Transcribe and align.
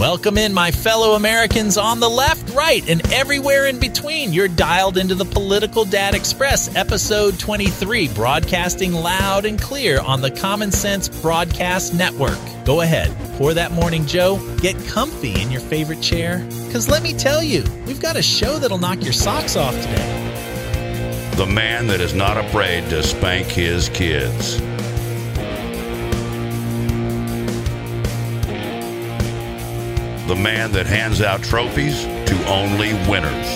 Welcome 0.00 0.38
in, 0.38 0.54
my 0.54 0.70
fellow 0.70 1.14
Americans 1.14 1.76
on 1.76 2.00
the 2.00 2.08
left, 2.08 2.54
right, 2.54 2.82
and 2.88 3.06
everywhere 3.12 3.66
in 3.66 3.78
between. 3.78 4.32
You're 4.32 4.48
dialed 4.48 4.96
into 4.96 5.14
the 5.14 5.26
Political 5.26 5.84
Dad 5.84 6.14
Express, 6.14 6.74
episode 6.74 7.38
23, 7.38 8.08
broadcasting 8.14 8.94
loud 8.94 9.44
and 9.44 9.60
clear 9.60 10.00
on 10.00 10.22
the 10.22 10.30
Common 10.30 10.72
Sense 10.72 11.10
Broadcast 11.10 11.92
Network. 11.92 12.38
Go 12.64 12.80
ahead, 12.80 13.14
pour 13.36 13.52
that 13.52 13.72
morning 13.72 14.06
Joe, 14.06 14.38
get 14.62 14.74
comfy 14.86 15.38
in 15.38 15.50
your 15.50 15.60
favorite 15.60 16.00
chair, 16.00 16.38
because 16.64 16.88
let 16.88 17.02
me 17.02 17.12
tell 17.12 17.42
you, 17.42 17.62
we've 17.86 18.00
got 18.00 18.16
a 18.16 18.22
show 18.22 18.58
that'll 18.58 18.78
knock 18.78 19.02
your 19.02 19.12
socks 19.12 19.54
off 19.54 19.74
today. 19.74 21.32
The 21.36 21.44
man 21.44 21.88
that 21.88 22.00
is 22.00 22.14
not 22.14 22.38
afraid 22.38 22.88
to 22.88 23.02
spank 23.02 23.48
his 23.48 23.90
kids. 23.90 24.62
The 30.30 30.36
man 30.36 30.70
that 30.70 30.86
hands 30.86 31.20
out 31.20 31.42
trophies 31.42 32.04
to 32.04 32.46
only 32.46 32.94
winners. 33.10 33.48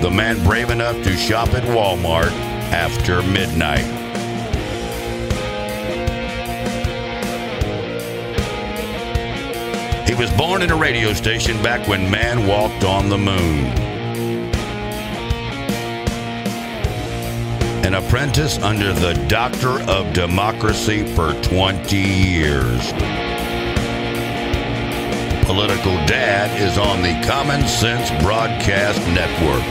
The 0.00 0.08
man 0.08 0.40
brave 0.44 0.70
enough 0.70 0.94
to 1.02 1.16
shop 1.16 1.48
at 1.54 1.64
Walmart 1.64 2.30
after 2.70 3.20
midnight. 3.20 3.82
He 10.08 10.14
was 10.14 10.30
born 10.34 10.62
in 10.62 10.70
a 10.70 10.76
radio 10.76 11.12
station 11.14 11.60
back 11.64 11.88
when 11.88 12.08
man 12.08 12.46
walked 12.46 12.84
on 12.84 13.08
the 13.08 13.18
moon. 13.18 13.91
An 17.94 18.04
apprentice 18.04 18.58
under 18.58 18.92
the 18.94 19.12
Doctor 19.28 19.82
of 19.90 20.12
Democracy 20.14 21.04
for 21.14 21.34
20 21.42 21.96
years. 21.96 22.92
Political 25.44 25.96
Dad 26.06 26.58
is 26.58 26.78
on 26.78 27.02
the 27.02 27.20
Common 27.26 27.66
Sense 27.68 28.08
Broadcast 28.22 28.98
Network. 29.08 29.62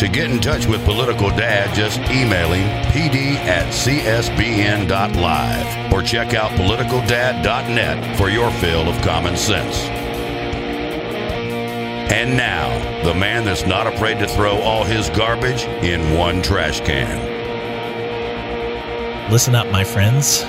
To 0.00 0.08
get 0.08 0.30
in 0.30 0.38
touch 0.38 0.66
with 0.66 0.84
Political 0.84 1.30
Dad, 1.30 1.74
just 1.74 1.98
email 2.10 2.52
him 2.52 2.68
pd 2.92 3.36
at 3.36 3.72
csbn.live 3.72 4.32
or 5.92 6.02
check 6.02 6.34
out 6.34 6.50
politicaldad.net 6.52 8.16
for 8.18 8.28
your 8.28 8.50
fill 8.52 8.86
of 8.88 9.00
common 9.02 9.36
sense. 9.36 9.97
And 12.10 12.36
now, 12.38 13.04
the 13.04 13.12
man 13.12 13.44
that's 13.44 13.66
not 13.66 13.86
afraid 13.86 14.18
to 14.20 14.26
throw 14.26 14.58
all 14.62 14.82
his 14.82 15.10
garbage 15.10 15.64
in 15.84 16.16
one 16.16 16.40
trash 16.40 16.80
can. 16.80 17.36
Listen 19.30 19.54
up, 19.54 19.70
my 19.70 19.84
friends. 19.84 20.40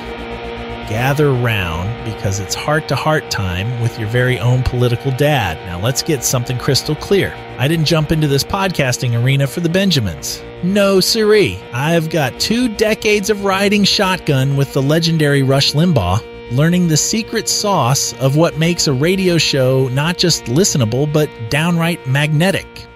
Gather 0.89 1.33
round 1.33 2.05
because 2.05 2.39
it's 2.39 2.55
heart 2.55 2.87
to 2.87 2.95
heart 2.95 3.29
time 3.29 3.81
with 3.81 3.99
your 3.99 4.07
very 4.07 4.39
own 4.39 4.63
political 4.63 5.11
dad. 5.11 5.57
Now, 5.67 5.79
let's 5.79 6.01
get 6.01 6.23
something 6.23 6.57
crystal 6.57 6.95
clear. 6.95 7.35
I 7.57 7.67
didn't 7.67 7.85
jump 7.85 8.13
into 8.13 8.27
this 8.27 8.43
podcasting 8.43 9.21
arena 9.21 9.45
for 9.45 9.59
the 9.59 9.69
Benjamins. 9.69 10.41
No, 10.63 11.01
siree. 11.01 11.59
I've 11.73 12.09
got 12.09 12.39
two 12.39 12.73
decades 12.75 13.29
of 13.29 13.43
riding 13.43 13.83
shotgun 13.83 14.55
with 14.55 14.71
the 14.71 14.81
legendary 14.81 15.43
Rush 15.43 15.73
Limbaugh 15.73 16.23
learning 16.51 16.87
the 16.87 16.97
secret 16.97 17.47
sauce 17.47 18.13
of 18.13 18.35
what 18.35 18.57
makes 18.57 18.87
a 18.87 18.93
radio 18.93 19.37
show 19.37 19.87
not 19.89 20.17
just 20.17 20.45
listenable, 20.45 21.11
but 21.11 21.29
downright 21.49 22.05
magnetic. 22.07 22.87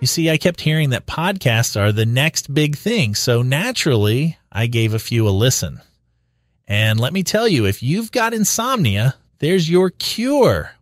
You 0.00 0.06
see, 0.08 0.30
I 0.30 0.36
kept 0.36 0.60
hearing 0.60 0.90
that 0.90 1.06
podcasts 1.06 1.80
are 1.80 1.92
the 1.92 2.06
next 2.06 2.52
big 2.52 2.76
thing, 2.76 3.14
so 3.14 3.42
naturally, 3.42 4.36
I 4.50 4.66
gave 4.66 4.94
a 4.94 4.98
few 4.98 5.28
a 5.28 5.30
listen. 5.30 5.80
And 6.66 6.98
let 6.98 7.12
me 7.12 7.22
tell 7.22 7.46
you, 7.46 7.66
if 7.66 7.82
you've 7.82 8.10
got 8.10 8.34
insomnia, 8.34 9.14
there's 9.38 9.70
your 9.70 9.90
cure. 9.90 10.72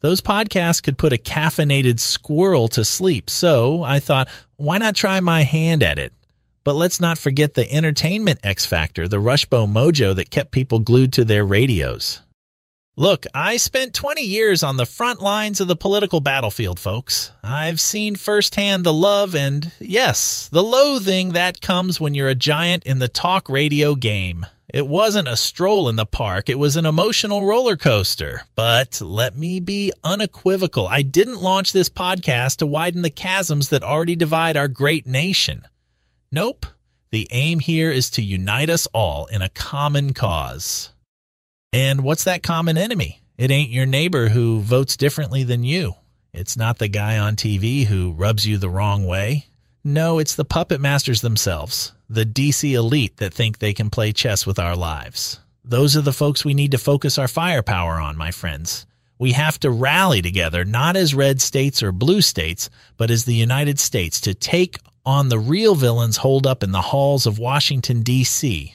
Those 0.00 0.22
podcasts 0.22 0.82
could 0.82 0.96
put 0.96 1.12
a 1.12 1.18
caffeinated 1.18 2.00
squirrel 2.00 2.68
to 2.68 2.86
sleep, 2.86 3.28
so 3.28 3.82
I 3.82 4.00
thought, 4.00 4.28
why 4.56 4.78
not 4.78 4.94
try 4.94 5.20
my 5.20 5.42
hand 5.42 5.82
at 5.82 5.98
it? 5.98 6.14
But 6.62 6.74
let's 6.74 7.00
not 7.00 7.18
forget 7.18 7.54
the 7.54 7.70
entertainment 7.72 8.40
X 8.42 8.66
factor, 8.66 9.08
the 9.08 9.16
Rushbo 9.16 9.66
mojo 9.66 10.14
that 10.14 10.30
kept 10.30 10.50
people 10.50 10.78
glued 10.78 11.12
to 11.14 11.24
their 11.24 11.44
radios. 11.44 12.20
Look, 12.96 13.24
I 13.32 13.56
spent 13.56 13.94
20 13.94 14.20
years 14.20 14.62
on 14.62 14.76
the 14.76 14.84
front 14.84 15.22
lines 15.22 15.60
of 15.60 15.68
the 15.68 15.76
political 15.76 16.20
battlefield, 16.20 16.78
folks. 16.78 17.32
I've 17.42 17.80
seen 17.80 18.14
firsthand 18.14 18.84
the 18.84 18.92
love 18.92 19.34
and, 19.34 19.72
yes, 19.78 20.50
the 20.52 20.62
loathing 20.62 21.30
that 21.32 21.62
comes 21.62 21.98
when 21.98 22.12
you're 22.12 22.28
a 22.28 22.34
giant 22.34 22.84
in 22.84 22.98
the 22.98 23.08
talk 23.08 23.48
radio 23.48 23.94
game. 23.94 24.44
It 24.72 24.86
wasn't 24.86 25.28
a 25.28 25.36
stroll 25.36 25.88
in 25.88 25.96
the 25.96 26.04
park, 26.04 26.50
it 26.50 26.58
was 26.58 26.76
an 26.76 26.84
emotional 26.84 27.46
roller 27.46 27.76
coaster. 27.76 28.42
But 28.54 29.00
let 29.00 29.34
me 29.34 29.60
be 29.60 29.92
unequivocal 30.04 30.86
I 30.86 31.00
didn't 31.00 31.40
launch 31.40 31.72
this 31.72 31.88
podcast 31.88 32.56
to 32.58 32.66
widen 32.66 33.00
the 33.00 33.08
chasms 33.08 33.70
that 33.70 33.82
already 33.82 34.14
divide 34.14 34.56
our 34.58 34.68
great 34.68 35.06
nation. 35.06 35.64
Nope. 36.32 36.66
The 37.10 37.26
aim 37.32 37.58
here 37.58 37.90
is 37.90 38.08
to 38.10 38.22
unite 38.22 38.70
us 38.70 38.86
all 38.92 39.26
in 39.26 39.42
a 39.42 39.48
common 39.48 40.14
cause. 40.14 40.92
And 41.72 42.02
what's 42.02 42.22
that 42.22 42.44
common 42.44 42.78
enemy? 42.78 43.20
It 43.36 43.50
ain't 43.50 43.70
your 43.70 43.86
neighbor 43.86 44.28
who 44.28 44.60
votes 44.60 44.96
differently 44.96 45.42
than 45.42 45.64
you. 45.64 45.94
It's 46.32 46.56
not 46.56 46.78
the 46.78 46.86
guy 46.86 47.18
on 47.18 47.34
TV 47.34 47.86
who 47.86 48.12
rubs 48.12 48.46
you 48.46 48.58
the 48.58 48.70
wrong 48.70 49.06
way. 49.06 49.46
No, 49.82 50.20
it's 50.20 50.36
the 50.36 50.44
puppet 50.44 50.80
masters 50.80 51.20
themselves, 51.20 51.92
the 52.08 52.24
DC 52.24 52.74
elite 52.74 53.16
that 53.16 53.34
think 53.34 53.58
they 53.58 53.72
can 53.72 53.90
play 53.90 54.12
chess 54.12 54.46
with 54.46 54.60
our 54.60 54.76
lives. 54.76 55.40
Those 55.64 55.96
are 55.96 56.02
the 56.02 56.12
folks 56.12 56.44
we 56.44 56.54
need 56.54 56.70
to 56.70 56.78
focus 56.78 57.18
our 57.18 57.28
firepower 57.28 57.94
on, 57.94 58.16
my 58.16 58.30
friends. 58.30 58.86
We 59.18 59.32
have 59.32 59.58
to 59.60 59.70
rally 59.70 60.22
together, 60.22 60.64
not 60.64 60.96
as 60.96 61.12
red 61.12 61.42
states 61.42 61.82
or 61.82 61.90
blue 61.90 62.20
states, 62.20 62.70
but 62.96 63.10
as 63.10 63.24
the 63.24 63.34
United 63.34 63.80
States 63.80 64.20
to 64.22 64.34
take 64.34 64.78
on 65.04 65.28
the 65.28 65.38
real 65.38 65.74
villains 65.74 66.18
holed 66.18 66.46
up 66.46 66.62
in 66.62 66.72
the 66.72 66.80
halls 66.80 67.26
of 67.26 67.38
Washington, 67.38 68.02
D.C. 68.02 68.74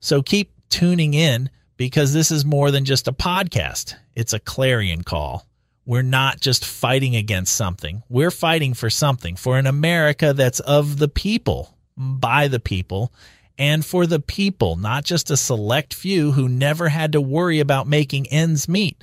So 0.00 0.22
keep 0.22 0.52
tuning 0.68 1.14
in 1.14 1.50
because 1.76 2.12
this 2.12 2.30
is 2.30 2.44
more 2.44 2.70
than 2.70 2.84
just 2.84 3.08
a 3.08 3.12
podcast, 3.12 3.94
it's 4.14 4.32
a 4.32 4.38
clarion 4.38 5.02
call. 5.02 5.46
We're 5.86 6.02
not 6.02 6.40
just 6.40 6.64
fighting 6.64 7.16
against 7.16 7.56
something, 7.56 8.02
we're 8.08 8.30
fighting 8.30 8.74
for 8.74 8.90
something, 8.90 9.36
for 9.36 9.58
an 9.58 9.66
America 9.66 10.32
that's 10.32 10.60
of 10.60 10.98
the 10.98 11.08
people, 11.08 11.76
by 11.96 12.48
the 12.48 12.60
people, 12.60 13.12
and 13.58 13.84
for 13.84 14.06
the 14.06 14.20
people, 14.20 14.76
not 14.76 15.04
just 15.04 15.30
a 15.30 15.36
select 15.36 15.92
few 15.92 16.32
who 16.32 16.48
never 16.48 16.88
had 16.88 17.12
to 17.12 17.20
worry 17.20 17.60
about 17.60 17.88
making 17.88 18.26
ends 18.28 18.68
meet. 18.68 19.02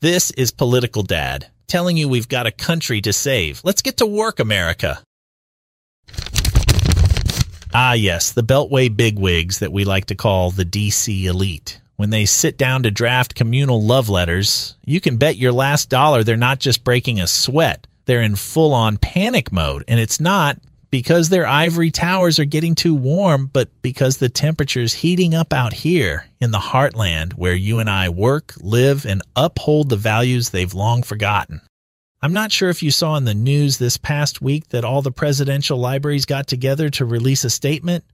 This 0.00 0.30
is 0.32 0.52
Political 0.52 1.02
Dad, 1.02 1.48
telling 1.66 1.96
you 1.96 2.08
we've 2.08 2.28
got 2.28 2.46
a 2.46 2.52
country 2.52 3.00
to 3.00 3.12
save. 3.12 3.60
Let's 3.64 3.82
get 3.82 3.96
to 3.96 4.06
work, 4.06 4.40
America. 4.40 5.02
Ah, 7.74 7.92
yes, 7.92 8.32
the 8.32 8.42
Beltway 8.42 8.94
bigwigs 8.94 9.58
that 9.58 9.72
we 9.72 9.84
like 9.84 10.06
to 10.06 10.14
call 10.14 10.50
the 10.50 10.64
DC 10.64 11.24
elite. 11.24 11.80
When 11.96 12.10
they 12.10 12.24
sit 12.24 12.56
down 12.56 12.84
to 12.84 12.90
draft 12.90 13.34
communal 13.34 13.82
love 13.82 14.08
letters, 14.08 14.76
you 14.84 15.00
can 15.00 15.16
bet 15.16 15.36
your 15.36 15.52
last 15.52 15.90
dollar 15.90 16.22
they're 16.24 16.36
not 16.36 16.60
just 16.60 16.84
breaking 16.84 17.20
a 17.20 17.26
sweat. 17.26 17.86
They're 18.06 18.22
in 18.22 18.36
full 18.36 18.72
on 18.72 18.96
panic 18.96 19.52
mode. 19.52 19.84
And 19.86 20.00
it's 20.00 20.20
not 20.20 20.58
because 20.90 21.28
their 21.28 21.46
ivory 21.46 21.90
towers 21.90 22.38
are 22.38 22.46
getting 22.46 22.74
too 22.74 22.94
warm, 22.94 23.50
but 23.52 23.68
because 23.82 24.16
the 24.16 24.30
temperature's 24.30 24.94
heating 24.94 25.34
up 25.34 25.52
out 25.52 25.72
here 25.74 26.26
in 26.40 26.50
the 26.50 26.58
heartland 26.58 27.32
where 27.32 27.54
you 27.54 27.80
and 27.80 27.90
I 27.90 28.08
work, 28.08 28.54
live, 28.60 29.04
and 29.04 29.20
uphold 29.36 29.90
the 29.90 29.96
values 29.96 30.50
they've 30.50 30.72
long 30.72 31.02
forgotten. 31.02 31.60
I'm 32.20 32.32
not 32.32 32.50
sure 32.50 32.68
if 32.68 32.82
you 32.82 32.90
saw 32.90 33.14
in 33.16 33.26
the 33.26 33.34
news 33.34 33.78
this 33.78 33.96
past 33.96 34.42
week 34.42 34.70
that 34.70 34.84
all 34.84 35.02
the 35.02 35.12
presidential 35.12 35.78
libraries 35.78 36.26
got 36.26 36.48
together 36.48 36.90
to 36.90 37.04
release 37.04 37.44
a 37.44 37.50
statement. 37.50 38.04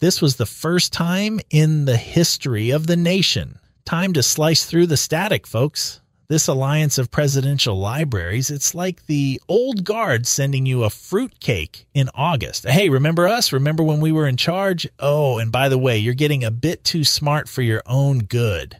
This 0.00 0.20
was 0.20 0.34
the 0.34 0.46
first 0.46 0.92
time 0.92 1.38
in 1.48 1.84
the 1.84 1.96
history 1.96 2.70
of 2.70 2.88
the 2.88 2.96
nation. 2.96 3.60
Time 3.84 4.14
to 4.14 4.22
slice 4.22 4.64
through 4.64 4.86
the 4.86 4.96
static, 4.96 5.46
folks. 5.46 6.00
This 6.26 6.48
alliance 6.48 6.98
of 6.98 7.12
presidential 7.12 7.78
libraries, 7.78 8.50
it's 8.50 8.74
like 8.74 9.06
the 9.06 9.40
old 9.48 9.84
guard 9.84 10.26
sending 10.26 10.66
you 10.66 10.82
a 10.82 10.90
fruitcake 10.90 11.86
in 11.94 12.10
August. 12.16 12.66
Hey, 12.66 12.88
remember 12.88 13.28
us? 13.28 13.52
Remember 13.52 13.84
when 13.84 14.00
we 14.00 14.10
were 14.10 14.26
in 14.26 14.36
charge? 14.36 14.88
Oh, 14.98 15.38
and 15.38 15.52
by 15.52 15.68
the 15.68 15.78
way, 15.78 15.98
you're 15.98 16.14
getting 16.14 16.42
a 16.42 16.50
bit 16.50 16.82
too 16.82 17.04
smart 17.04 17.48
for 17.48 17.62
your 17.62 17.82
own 17.86 18.24
good. 18.24 18.78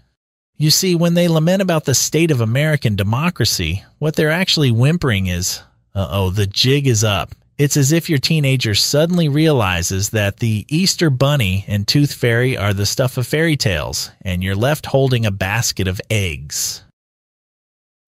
You 0.63 0.71
see, 0.71 0.95
when 0.95 1.15
they 1.15 1.27
lament 1.27 1.61
about 1.61 1.87
the 1.87 1.93
state 1.93 2.31
of 2.31 2.41
American 2.41 2.95
democracy, 2.95 3.83
what 3.99 4.15
they're 4.15 4.31
actually 4.31 4.71
whimpering 4.71 5.27
is, 5.27 5.61
uh 5.93 6.07
oh, 6.09 6.31
the 6.31 6.47
jig 6.47 6.87
is 6.87 7.03
up. 7.03 7.35
It's 7.59 7.77
as 7.77 7.91
if 7.91 8.09
your 8.09 8.21
teenager 8.21 8.77
suddenly 8.77 9.29
realizes 9.29 10.11
that 10.11 10.37
the 10.37 10.65
Easter 10.69 11.11
Bunny 11.11 11.65
and 11.67 11.89
Tooth 11.89 12.15
Fairy 12.15 12.57
are 12.57 12.73
the 12.73 12.87
stuff 12.87 13.17
of 13.17 13.27
fairy 13.27 13.57
tales, 13.57 14.13
and 14.21 14.41
you're 14.41 14.55
left 14.55 14.87
holding 14.87 15.27
a 15.27 15.33
basket 15.33 15.89
of 15.89 16.01
eggs. 16.09 16.85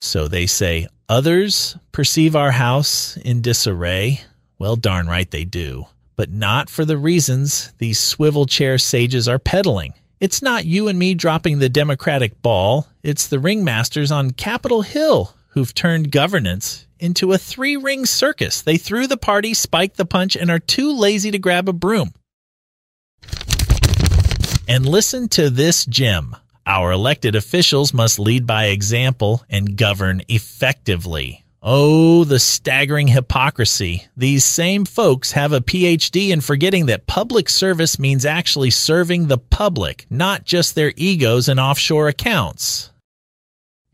So 0.01 0.29
they 0.29 0.47
say, 0.47 0.87
Others 1.09 1.77
perceive 1.91 2.37
our 2.37 2.53
house 2.53 3.17
in 3.17 3.43
disarray. 3.43 4.21
Well, 4.61 4.77
darn 4.77 5.09
right 5.09 5.29
they 5.29 5.45
do. 5.45 5.87
but 6.15 6.31
not 6.31 6.71
for 6.71 6.85
the 6.85 6.97
reasons 6.97 7.73
these 7.79 7.99
swivel 7.99 8.47
chair 8.47 8.79
sages 8.79 9.27
are 9.27 9.41
peddling. 9.41 9.93
It's 10.25 10.41
not 10.41 10.65
you 10.65 10.89
and 10.89 10.99
me 10.99 11.13
dropping 11.13 11.59
the 11.59 11.69
Democratic 11.69 12.41
ball, 12.41 12.89
it's 13.03 13.27
the 13.27 13.37
ringmasters 13.37 14.11
on 14.11 14.31
Capitol 14.31 14.81
Hill 14.81 15.35
who've 15.49 15.75
turned 15.75 16.11
governance 16.11 16.87
into 16.99 17.33
a 17.33 17.37
three 17.37 17.77
ring 17.77 18.07
circus. 18.07 18.63
They 18.63 18.79
threw 18.79 19.07
the 19.07 19.19
party, 19.19 19.53
spiked 19.53 19.99
the 19.99 20.07
punch, 20.07 20.35
and 20.35 20.51
are 20.51 20.59
too 20.59 20.97
lazy 20.97 21.31
to 21.31 21.39
grab 21.39 21.69
a 21.69 21.75
broom. 21.75 22.15
And 24.67 24.89
listen 24.89 25.29
to 25.29 25.51
this 25.51 25.85
gem. 25.85 26.35
Our 26.67 26.93
elected 26.93 27.37
officials 27.37 27.93
must 27.93 28.19
lead 28.19 28.47
by 28.47 28.69
example 28.69 29.45
and 29.51 29.77
govern 29.77 30.23
effectively. 30.29 31.44
Oh, 31.67 32.25
the 32.25 32.39
staggering 32.39 33.09
hypocrisy. 33.09 34.07
These 34.19 34.45
same 34.45 34.85
folks 34.85 35.33
have 35.33 35.51
a 35.53 35.63
PhD 35.63 36.29
in 36.29 36.43
forgetting 36.43 36.85
that 36.87 37.07
public 37.07 37.49
service 37.49 37.99
means 37.99 38.27
actually 38.27 38.69
serving 38.69 39.29
the 39.29 39.39
public, 39.39 40.05
not 40.11 40.45
just 40.45 40.75
their 40.75 40.93
egos 40.95 41.49
and 41.49 41.59
offshore 41.59 42.07
accounts. 42.07 42.93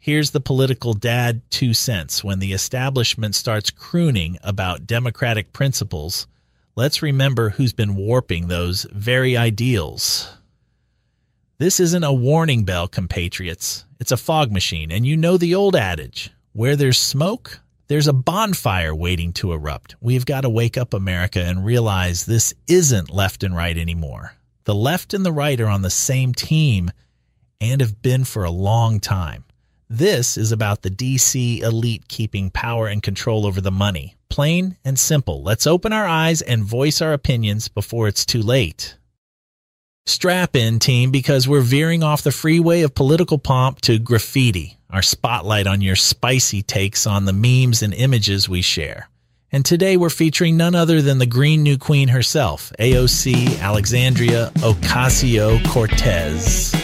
Here's 0.01 0.33
the 0.33 0.41
political 0.41 0.95
dad 0.95 1.43
two 1.49 1.73
cents. 1.73 2.25
When 2.25 2.41
the 2.41 2.53
establishment 2.53 3.37
starts 3.37 3.71
crooning 3.71 4.37
about 4.43 4.89
democratic 4.89 5.53
principles, 5.53 6.27
let's 6.75 7.03
remember 7.03 7.51
who's 7.51 7.73
been 7.73 7.95
warping 7.95 8.49
those 8.49 8.85
very 8.91 9.37
ideals. 9.37 10.29
This 11.59 11.79
isn't 11.79 12.03
a 12.03 12.13
warning 12.13 12.65
bell, 12.65 12.89
compatriots. 12.89 13.85
It's 14.01 14.11
a 14.11 14.17
fog 14.17 14.51
machine, 14.51 14.91
and 14.91 15.07
you 15.07 15.17
know 15.17 15.37
the 15.37 15.55
old 15.55 15.77
adage 15.77 16.33
where 16.53 16.77
there's 16.77 16.99
smoke, 16.99 17.61
there's 17.89 18.09
a 18.09 18.13
bonfire 18.13 18.95
waiting 18.95 19.33
to 19.35 19.53
erupt. 19.53 19.97
We've 20.01 20.27
got 20.27 20.43
to 20.43 20.49
wake 20.49 20.77
up 20.77 20.95
America 20.95 21.41
and 21.41 21.65
realize 21.65 22.25
this 22.25 22.55
isn't 22.67 23.11
left 23.11 23.43
and 23.43 23.57
right 23.57 23.77
anymore. 23.77 24.35
The 24.65 24.75
left 24.75 25.15
and 25.15 25.25
the 25.25 25.33
right 25.33 25.61
are 25.61 25.69
on 25.69 25.83
the 25.83 25.91
same 25.91 26.33
team 26.33 26.91
and 27.61 27.81
have 27.81 28.01
been 28.03 28.25
for 28.25 28.45
a 28.45 28.51
long 28.51 29.01
time. 29.01 29.45
This 29.89 30.37
is 30.37 30.53
about 30.53 30.83
the 30.83 30.91
DC 30.91 31.63
elite 31.63 32.07
keeping 32.07 32.51
power 32.51 32.87
and 32.87 33.03
control 33.03 33.45
over 33.45 33.61
the 33.61 33.73
money. 33.73 34.17
Plain 34.29 34.77
and 34.85 34.97
simple. 34.97 35.43
Let's 35.43 35.67
open 35.67 35.93
our 35.93 36.07
eyes 36.07 36.43
and 36.43 36.63
voice 36.63 37.03
our 37.03 37.13
opinions 37.13 37.67
before 37.67 38.07
it's 38.07 38.25
too 38.25 38.43
late. 38.43 38.97
Strap 40.11 40.57
in, 40.57 40.81
team, 40.81 41.13
because 41.13 41.47
we're 41.47 41.61
veering 41.61 42.03
off 42.03 42.25
the 42.25 42.33
freeway 42.33 42.83
of 42.83 42.97
political 42.97 43.39
pomp 43.39 43.81
to 43.83 44.01
graffiti, 44.01 44.77
our 44.91 45.03
spotlight 45.03 45.69
on 45.69 45.81
your 45.81 45.95
spicy 45.95 46.63
takes 46.63 47.07
on 47.07 47.27
the 47.27 47.33
memes 47.33 47.81
and 47.81 47.95
images 47.95 48.49
we 48.49 48.61
share. 48.61 49.09
And 49.53 49.65
today 49.65 49.97
we're 49.97 50.11
featuring 50.11 50.57
none 50.57 50.75
other 50.75 51.01
than 51.01 51.19
the 51.19 51.27
Green 51.27 51.63
New 51.63 51.79
Queen 51.79 52.09
herself, 52.09 52.73
AOC 52.81 53.61
Alexandria 53.61 54.51
Ocasio 54.57 55.65
Cortez. 55.69 56.75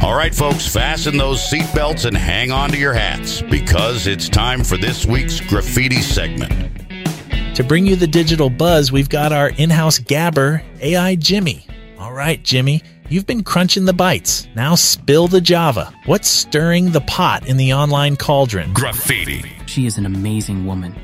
All 0.00 0.14
right, 0.14 0.32
folks, 0.32 0.72
fasten 0.72 1.16
those 1.16 1.40
seatbelts 1.40 2.04
and 2.04 2.16
hang 2.16 2.52
on 2.52 2.70
to 2.70 2.78
your 2.78 2.94
hats 2.94 3.42
because 3.42 4.06
it's 4.06 4.28
time 4.28 4.62
for 4.62 4.76
this 4.76 5.04
week's 5.04 5.40
graffiti 5.40 6.00
segment. 6.00 6.52
To 7.56 7.64
bring 7.64 7.86
you 7.86 7.96
the 7.96 8.06
digital 8.06 8.48
buzz, 8.48 8.92
we've 8.92 9.08
got 9.08 9.32
our 9.32 9.48
in 9.50 9.68
house 9.68 9.98
gabber, 9.98 10.62
AI 10.80 11.16
Jimmy. 11.16 11.67
All 11.98 12.12
right, 12.12 12.40
Jimmy, 12.44 12.82
you've 13.08 13.26
been 13.26 13.42
crunching 13.42 13.84
the 13.84 13.92
bytes. 13.92 14.46
Now 14.54 14.76
spill 14.76 15.26
the 15.26 15.40
Java. 15.40 15.92
What's 16.06 16.28
stirring 16.28 16.92
the 16.92 17.00
pot 17.00 17.48
in 17.48 17.56
the 17.56 17.72
online 17.72 18.16
cauldron? 18.16 18.72
Graffiti. 18.72 19.42
She 19.66 19.84
is 19.84 19.98
an 19.98 20.06
amazing 20.06 20.64
woman. 20.64 20.94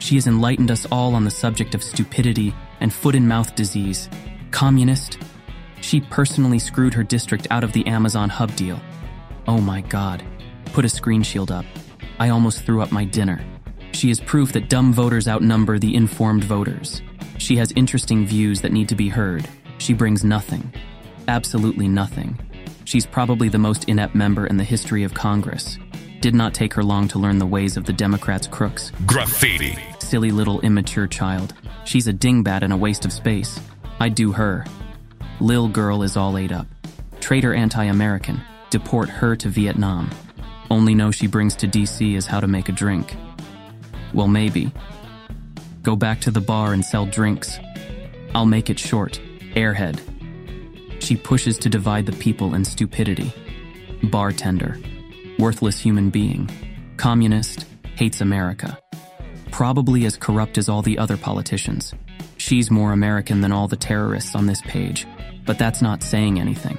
She 0.00 0.16
has 0.16 0.26
enlightened 0.26 0.72
us 0.72 0.86
all 0.90 1.14
on 1.14 1.24
the 1.24 1.30
subject 1.30 1.76
of 1.76 1.84
stupidity 1.84 2.52
and 2.80 2.92
foot 2.92 3.14
and 3.14 3.28
mouth 3.28 3.54
disease. 3.54 4.08
Communist. 4.50 5.18
She 5.82 6.00
personally 6.00 6.58
screwed 6.58 6.94
her 6.94 7.04
district 7.04 7.46
out 7.52 7.62
of 7.62 7.72
the 7.72 7.86
Amazon 7.86 8.28
hub 8.28 8.56
deal. 8.56 8.80
Oh 9.46 9.60
my 9.60 9.82
god. 9.82 10.24
Put 10.72 10.84
a 10.84 10.88
screen 10.88 11.22
shield 11.22 11.52
up. 11.52 11.64
I 12.18 12.30
almost 12.30 12.64
threw 12.64 12.82
up 12.82 12.90
my 12.90 13.04
dinner. 13.04 13.40
She 13.92 14.10
is 14.10 14.18
proof 14.18 14.52
that 14.54 14.68
dumb 14.68 14.92
voters 14.92 15.28
outnumber 15.28 15.78
the 15.78 15.94
informed 15.94 16.42
voters. 16.42 17.02
She 17.38 17.54
has 17.56 17.72
interesting 17.76 18.26
views 18.26 18.62
that 18.62 18.72
need 18.72 18.88
to 18.88 18.96
be 18.96 19.08
heard. 19.08 19.48
She 19.80 19.94
brings 19.94 20.22
nothing. 20.22 20.72
Absolutely 21.26 21.88
nothing. 21.88 22.38
She's 22.84 23.06
probably 23.06 23.48
the 23.48 23.58
most 23.58 23.88
inept 23.88 24.14
member 24.14 24.46
in 24.46 24.58
the 24.58 24.64
history 24.64 25.04
of 25.04 25.14
Congress. 25.14 25.78
Did 26.20 26.34
not 26.34 26.52
take 26.52 26.74
her 26.74 26.84
long 26.84 27.08
to 27.08 27.18
learn 27.18 27.38
the 27.38 27.46
ways 27.46 27.78
of 27.78 27.86
the 27.86 27.92
Democrats' 27.94 28.46
crooks. 28.46 28.92
Graffiti. 29.06 29.78
Silly 29.98 30.32
little 30.32 30.60
immature 30.60 31.06
child. 31.06 31.54
She's 31.86 32.08
a 32.08 32.12
dingbat 32.12 32.60
and 32.60 32.74
a 32.74 32.76
waste 32.76 33.06
of 33.06 33.12
space. 33.12 33.58
I 33.98 34.10
do 34.10 34.32
her. 34.32 34.66
Lil 35.40 35.66
girl 35.68 36.02
is 36.02 36.14
all 36.14 36.36
ate 36.36 36.52
up. 36.52 36.66
Traitor 37.20 37.54
anti 37.54 37.84
American. 37.84 38.38
Deport 38.68 39.08
her 39.08 39.34
to 39.36 39.48
Vietnam. 39.48 40.10
Only 40.70 40.94
know 40.94 41.10
she 41.10 41.26
brings 41.26 41.56
to 41.56 41.66
DC 41.66 42.16
is 42.16 42.26
how 42.26 42.40
to 42.40 42.46
make 42.46 42.68
a 42.68 42.72
drink. 42.72 43.16
Well, 44.12 44.28
maybe. 44.28 44.72
Go 45.82 45.96
back 45.96 46.20
to 46.20 46.30
the 46.30 46.42
bar 46.42 46.74
and 46.74 46.84
sell 46.84 47.06
drinks. 47.06 47.58
I'll 48.34 48.44
make 48.46 48.68
it 48.68 48.78
short. 48.78 49.18
Airhead. 49.54 50.00
She 51.02 51.16
pushes 51.16 51.58
to 51.58 51.68
divide 51.68 52.06
the 52.06 52.12
people 52.12 52.54
in 52.54 52.64
stupidity. 52.64 53.32
Bartender. 54.04 54.78
Worthless 55.38 55.78
human 55.78 56.10
being. 56.10 56.48
Communist. 56.96 57.66
Hates 57.96 58.20
America. 58.20 58.78
Probably 59.50 60.04
as 60.06 60.16
corrupt 60.16 60.58
as 60.58 60.68
all 60.68 60.82
the 60.82 60.98
other 60.98 61.16
politicians. 61.16 61.94
She's 62.36 62.70
more 62.70 62.92
American 62.92 63.40
than 63.40 63.52
all 63.52 63.68
the 63.68 63.76
terrorists 63.76 64.34
on 64.34 64.46
this 64.46 64.62
page, 64.62 65.06
but 65.44 65.58
that's 65.58 65.82
not 65.82 66.02
saying 66.02 66.40
anything. 66.40 66.78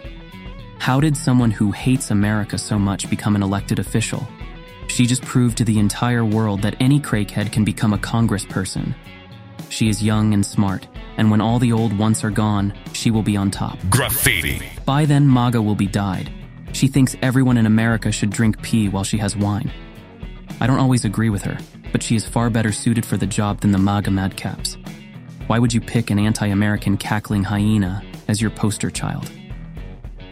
How 0.80 1.00
did 1.00 1.16
someone 1.16 1.52
who 1.52 1.72
hates 1.72 2.10
America 2.10 2.58
so 2.58 2.80
much 2.80 3.10
become 3.10 3.36
an 3.36 3.44
elected 3.44 3.78
official? 3.78 4.28
She 4.88 5.06
just 5.06 5.22
proved 5.22 5.58
to 5.60 5.64
the 5.64 5.78
entire 5.78 6.26
world 6.26 6.64
that 6.64 6.76
any 6.80 7.00
crackhead 7.00 7.52
can 7.52 7.64
become 7.64 7.94
a 7.94 7.98
congressperson. 7.98 8.96
She 9.70 9.90
is 9.90 10.04
young 10.04 10.34
and 10.34 10.46
smart, 10.46 10.88
and 11.18 11.32
when 11.32 11.42
all 11.42 11.60
the 11.60 11.72
old 11.72 11.98
once 11.98 12.24
are 12.24 12.32
gone, 12.32 12.74
she 12.94 13.12
will 13.12 13.24
be 13.24 13.38
on 13.38 13.52
top. 13.52 13.78
Graffiti. 13.90 14.62
By 14.86 15.06
then, 15.06 15.32
MAGA 15.32 15.62
will 15.62 15.76
be 15.76 15.88
died. 15.88 16.32
She 16.74 16.88
thinks 16.88 17.16
everyone 17.22 17.58
in 17.58 17.66
America 17.66 18.12
should 18.12 18.30
drink 18.30 18.62
pee 18.62 18.90
while 18.90 19.04
she 19.04 19.18
has 19.18 19.36
wine. 19.36 19.72
I 20.60 20.68
don't 20.68 20.80
always 20.80 21.06
agree 21.06 21.30
with 21.30 21.44
her, 21.44 21.58
but 21.92 22.04
she 22.04 22.16
is 22.16 22.26
far 22.26 22.50
better 22.50 22.72
suited 22.72 23.06
for 23.06 23.18
the 23.18 23.26
job 23.26 23.62
than 23.62 23.72
the 23.72 23.78
MAGA 23.78 24.12
madcaps. 24.12 24.78
Why 25.48 25.60
would 25.60 25.74
you 25.74 25.82
pick 25.82 26.10
an 26.10 26.20
anti 26.20 26.48
American 26.48 26.98
cackling 26.98 27.44
hyena 27.44 28.04
as 28.28 28.42
your 28.42 28.52
poster 28.52 28.90
child? 28.90 29.30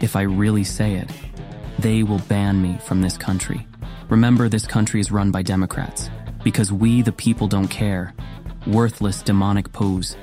If 0.00 0.16
I 0.16 0.22
really 0.22 0.64
say 0.64 0.94
it, 0.94 1.10
they 1.78 2.02
will 2.02 2.20
ban 2.20 2.60
me 2.62 2.78
from 2.86 3.02
this 3.02 3.18
country. 3.18 3.66
Remember, 4.08 4.48
this 4.48 4.66
country 4.66 5.00
is 5.00 5.10
run 5.10 5.30
by 5.30 5.42
Democrats 5.42 6.10
because 6.42 6.72
we, 6.72 7.02
the 7.02 7.12
people, 7.12 7.46
don't 7.48 7.68
care. 7.68 8.14
Worthless 8.66 9.22
demonic 9.22 9.72
pose. 9.72 10.16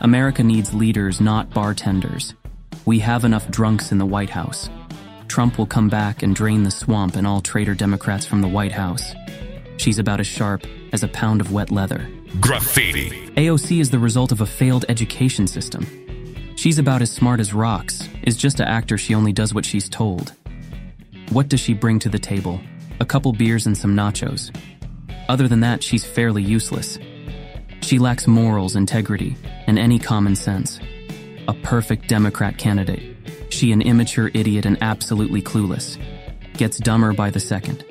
America 0.00 0.42
needs 0.42 0.74
leaders, 0.74 1.20
not 1.20 1.50
bartenders. 1.50 2.34
We 2.84 2.98
have 2.98 3.24
enough 3.24 3.48
drunks 3.50 3.92
in 3.92 3.98
the 3.98 4.06
White 4.06 4.30
House. 4.30 4.68
Trump 5.28 5.56
will 5.56 5.66
come 5.66 5.88
back 5.88 6.22
and 6.22 6.34
drain 6.34 6.64
the 6.64 6.70
swamp 6.70 7.16
and 7.16 7.26
all 7.26 7.40
traitor 7.40 7.74
Democrats 7.74 8.26
from 8.26 8.40
the 8.40 8.48
White 8.48 8.72
House. 8.72 9.14
She's 9.76 9.98
about 9.98 10.20
as 10.20 10.26
sharp 10.26 10.66
as 10.92 11.02
a 11.02 11.08
pound 11.08 11.40
of 11.40 11.52
wet 11.52 11.70
leather. 11.70 12.10
Graffiti. 12.40 13.10
AOC 13.36 13.80
is 13.80 13.90
the 13.90 13.98
result 13.98 14.32
of 14.32 14.40
a 14.40 14.46
failed 14.46 14.84
education 14.88 15.46
system. 15.46 15.86
She's 16.56 16.78
about 16.78 17.02
as 17.02 17.10
smart 17.10 17.40
as 17.40 17.54
rocks, 17.54 18.08
is 18.22 18.36
just 18.36 18.60
an 18.60 18.66
actor 18.68 18.98
she 18.98 19.14
only 19.14 19.32
does 19.32 19.54
what 19.54 19.64
she's 19.64 19.88
told. 19.88 20.32
What 21.30 21.48
does 21.48 21.60
she 21.60 21.74
bring 21.74 21.98
to 22.00 22.08
the 22.08 22.18
table? 22.18 22.60
A 23.00 23.04
couple 23.04 23.32
beers 23.32 23.66
and 23.66 23.76
some 23.76 23.96
nachos. 23.96 24.54
Other 25.28 25.48
than 25.48 25.60
that, 25.60 25.82
she's 25.82 26.04
fairly 26.04 26.42
useless. 26.42 26.98
She 27.80 27.98
lacks 27.98 28.26
morals, 28.26 28.76
integrity, 28.76 29.36
and 29.66 29.78
any 29.78 29.98
common 29.98 30.36
sense. 30.36 30.80
A 31.48 31.54
perfect 31.54 32.08
Democrat 32.08 32.56
candidate. 32.56 33.16
She 33.50 33.72
an 33.72 33.82
immature 33.82 34.30
idiot 34.34 34.66
and 34.66 34.78
absolutely 34.80 35.42
clueless. 35.42 35.98
Gets 36.54 36.78
dumber 36.78 37.12
by 37.12 37.30
the 37.30 37.40
second. 37.40 37.84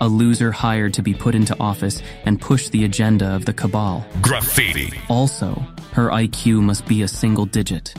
A 0.00 0.08
loser 0.08 0.50
hired 0.50 0.94
to 0.94 1.02
be 1.02 1.14
put 1.14 1.34
into 1.34 1.58
office 1.60 2.02
and 2.24 2.40
push 2.40 2.68
the 2.68 2.84
agenda 2.84 3.34
of 3.34 3.44
the 3.44 3.52
cabal. 3.52 4.04
Graffiti. 4.20 4.92
Also, 5.08 5.54
her 5.92 6.08
IQ 6.08 6.62
must 6.62 6.86
be 6.86 7.02
a 7.02 7.08
single 7.08 7.46
digit. 7.46 7.94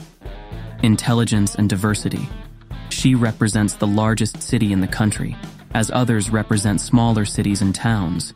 Intelligence 0.82 1.54
and 1.54 1.68
diversity. 1.68 2.28
She 2.90 3.14
represents 3.14 3.74
the 3.74 3.86
largest 3.86 4.42
city 4.42 4.72
in 4.72 4.80
the 4.80 4.88
country, 4.88 5.36
as 5.74 5.90
others 5.92 6.30
represent 6.30 6.80
smaller 6.80 7.24
cities 7.24 7.62
and 7.62 7.74
towns. 7.74 8.34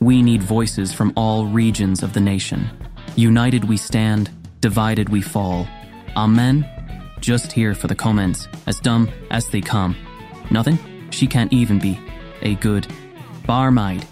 We 0.00 0.22
need 0.22 0.42
voices 0.42 0.92
from 0.92 1.12
all 1.16 1.46
regions 1.46 2.02
of 2.02 2.12
the 2.12 2.20
nation. 2.20 2.70
United 3.16 3.64
we 3.64 3.76
stand, 3.76 4.30
divided 4.60 5.08
we 5.08 5.22
fall. 5.22 5.66
Amen? 6.16 6.68
Just 7.20 7.52
here 7.52 7.74
for 7.74 7.86
the 7.86 7.94
comments, 7.94 8.46
as 8.66 8.78
dumb 8.78 9.08
as 9.30 9.48
they 9.48 9.60
come. 9.60 9.96
Nothing? 10.50 10.78
She 11.10 11.26
can't 11.26 11.52
even 11.52 11.78
be 11.78 11.98
a 12.42 12.54
good 12.56 12.86
barmaid. 13.46 14.06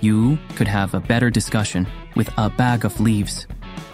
You 0.00 0.38
could 0.56 0.68
have 0.68 0.94
a 0.94 1.00
better 1.00 1.30
discussion 1.30 1.86
with 2.16 2.30
a 2.36 2.50
bag 2.50 2.84
of 2.84 3.00
leaves. 3.00 3.46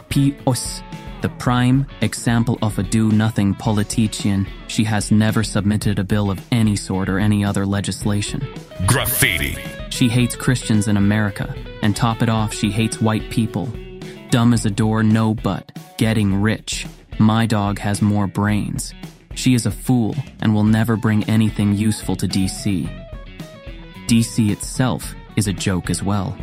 P.O.S. 0.09 0.83
The 1.23 1.29
prime 1.31 1.87
example 2.03 2.59
of 2.61 2.79
a 2.79 2.83
do 2.83 3.11
nothing 3.11 3.55
politician, 3.55 4.47
she 4.69 4.85
has 4.85 5.11
never 5.11 5.43
submitted 5.43 5.99
a 5.99 6.05
bill 6.05 6.31
of 6.31 6.39
any 6.53 6.77
sort 6.77 7.09
or 7.09 7.19
any 7.19 7.45
other 7.45 7.65
legislation. 7.65 8.47
Graffiti. 8.87 9.57
She 9.95 10.09
hates 10.09 10.35
Christians 10.35 10.89
in 10.89 10.97
America, 10.97 11.55
and 11.81 11.95
top 11.95 12.21
it 12.21 12.29
off, 12.29 12.53
she 12.53 12.73
hates 12.73 13.01
white 13.01 13.31
people. 13.31 13.73
Dumb 14.31 14.53
as 14.53 14.67
a 14.67 14.71
door, 14.71 15.05
no 15.05 15.35
but. 15.35 15.71
Getting 15.99 16.43
rich. 16.43 16.85
My 17.21 17.47
dog 17.47 17.79
has 17.79 18.03
more 18.03 18.27
brains. 18.27 18.93
She 19.37 19.55
is 19.55 19.67
a 19.67 19.71
fool 19.71 20.17
and 20.41 20.53
will 20.53 20.65
never 20.65 20.97
bring 20.97 21.23
anything 21.31 21.77
useful 21.77 22.17
to 22.17 22.27
DC. 22.27 22.91
DC 24.09 24.51
itself 24.51 25.15
is 25.37 25.47
a 25.47 25.53
joke 25.53 25.89
as 25.91 26.03
well. 26.03 26.37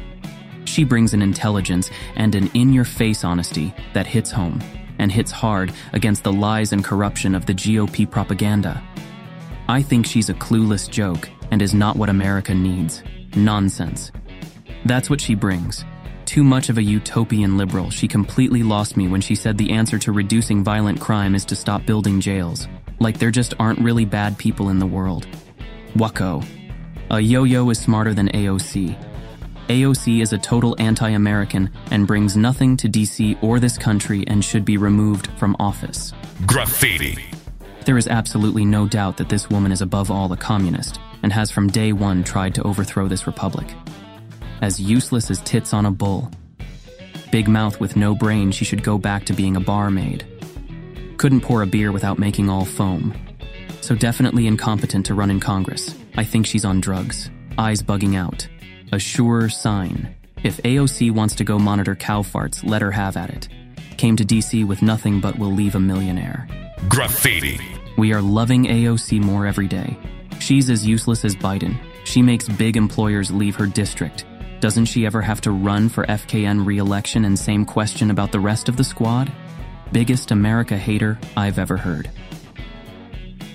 She 0.63 0.85
brings 0.85 1.13
an 1.13 1.21
intelligence 1.21 1.89
and 2.15 2.33
an 2.35 2.49
in 2.53 2.71
your 2.71 2.85
face 2.85 3.25
honesty 3.25 3.73
that 3.93 4.07
hits 4.07 4.31
home 4.31 4.61
and 4.97 5.11
hits 5.11 5.31
hard 5.31 5.73
against 5.91 6.23
the 6.23 6.31
lies 6.31 6.71
and 6.71 6.85
corruption 6.85 7.35
of 7.35 7.47
the 7.47 7.53
GOP 7.53 8.09
propaganda. 8.09 8.81
I 9.67 9.81
think 9.81 10.05
she's 10.05 10.29
a 10.29 10.33
clueless 10.35 10.89
joke 10.89 11.29
and 11.51 11.61
is 11.61 11.73
not 11.73 11.97
what 11.97 12.07
America 12.07 12.55
needs. 12.55 13.03
Nonsense. 13.35 14.11
That's 14.85 15.09
what 15.09 15.21
she 15.21 15.35
brings. 15.35 15.85
Too 16.25 16.43
much 16.43 16.69
of 16.69 16.77
a 16.77 16.83
utopian 16.83 17.57
liberal, 17.57 17.89
she 17.89 18.07
completely 18.07 18.63
lost 18.63 18.95
me 18.97 19.07
when 19.07 19.21
she 19.21 19.35
said 19.35 19.57
the 19.57 19.71
answer 19.71 19.99
to 19.99 20.11
reducing 20.11 20.63
violent 20.63 20.99
crime 20.99 21.35
is 21.35 21.45
to 21.45 21.55
stop 21.55 21.85
building 21.85 22.21
jails. 22.21 22.67
Like 22.99 23.19
there 23.19 23.31
just 23.31 23.53
aren't 23.59 23.79
really 23.79 24.05
bad 24.05 24.37
people 24.37 24.69
in 24.69 24.79
the 24.79 24.85
world. 24.85 25.27
Wacko. 25.95 26.45
A 27.09 27.19
yo 27.19 27.43
yo 27.43 27.69
is 27.69 27.79
smarter 27.79 28.13
than 28.13 28.29
AOC. 28.29 28.97
AOC 29.67 30.21
is 30.21 30.33
a 30.33 30.37
total 30.37 30.75
anti 30.79 31.09
American 31.09 31.69
and 31.91 32.07
brings 32.07 32.37
nothing 32.37 32.77
to 32.77 32.89
DC 32.89 33.41
or 33.43 33.59
this 33.59 33.77
country 33.77 34.23
and 34.27 34.43
should 34.43 34.65
be 34.65 34.77
removed 34.77 35.27
from 35.37 35.55
office. 35.59 36.13
Graffiti. 36.45 37.17
There 37.85 37.97
is 37.97 38.07
absolutely 38.07 38.63
no 38.63 38.87
doubt 38.87 39.17
that 39.17 39.29
this 39.29 39.49
woman 39.49 39.71
is 39.71 39.81
above 39.81 40.11
all 40.11 40.31
a 40.31 40.37
communist 40.37 40.99
and 41.23 41.33
has 41.33 41.51
from 41.51 41.67
day 41.67 41.93
one 41.93 42.23
tried 42.23 42.55
to 42.55 42.63
overthrow 42.63 43.07
this 43.07 43.27
republic. 43.27 43.67
As 44.61 44.79
useless 44.79 45.29
as 45.31 45.41
tits 45.41 45.73
on 45.73 45.85
a 45.85 45.91
bull. 45.91 46.29
Big 47.31 47.47
mouth 47.47 47.79
with 47.79 47.95
no 47.95 48.13
brain, 48.13 48.51
she 48.51 48.65
should 48.65 48.83
go 48.83 48.97
back 48.97 49.25
to 49.25 49.33
being 49.33 49.55
a 49.55 49.59
barmaid. 49.59 50.25
Couldn't 51.17 51.41
pour 51.41 51.61
a 51.61 51.67
beer 51.67 51.91
without 51.91 52.19
making 52.19 52.49
all 52.49 52.65
foam. 52.65 53.13
So 53.81 53.95
definitely 53.95 54.47
incompetent 54.47 55.05
to 55.07 55.13
run 55.13 55.31
in 55.31 55.39
Congress. 55.39 55.95
I 56.15 56.23
think 56.23 56.45
she's 56.45 56.65
on 56.65 56.81
drugs. 56.81 57.29
Eyes 57.57 57.81
bugging 57.81 58.15
out. 58.15 58.47
A 58.91 58.99
sure 58.99 59.49
sign. 59.49 60.15
If 60.43 60.57
AOC 60.57 61.11
wants 61.11 61.35
to 61.35 61.43
go 61.43 61.59
monitor 61.59 61.95
cow 61.95 62.21
farts, 62.21 62.67
let 62.67 62.81
her 62.81 62.91
have 62.91 63.15
at 63.15 63.29
it. 63.29 63.47
Came 63.97 64.15
to 64.17 64.25
DC 64.25 64.65
with 64.65 64.81
nothing 64.81 65.19
but 65.19 65.37
will 65.37 65.51
leave 65.51 65.75
a 65.75 65.79
millionaire. 65.79 66.47
Graffiti. 66.89 67.59
We 67.97 68.13
are 68.13 68.21
loving 68.21 68.65
AOC 68.65 69.21
more 69.21 69.45
every 69.45 69.67
day. 69.67 69.97
She's 70.41 70.71
as 70.71 70.87
useless 70.87 71.23
as 71.23 71.35
Biden. 71.35 71.77
She 72.03 72.23
makes 72.23 72.49
big 72.49 72.75
employers 72.75 73.29
leave 73.29 73.55
her 73.57 73.67
district. 73.67 74.25
Doesn't 74.59 74.85
she 74.85 75.05
ever 75.05 75.21
have 75.21 75.39
to 75.41 75.51
run 75.51 75.87
for 75.87 76.03
FKN 76.07 76.65
re 76.65 76.79
election 76.79 77.25
and 77.25 77.37
same 77.37 77.63
question 77.63 78.09
about 78.09 78.31
the 78.31 78.39
rest 78.39 78.67
of 78.67 78.75
the 78.75 78.83
squad? 78.83 79.31
Biggest 79.91 80.31
America 80.31 80.75
hater 80.75 81.19
I've 81.37 81.59
ever 81.59 81.77
heard. 81.77 82.09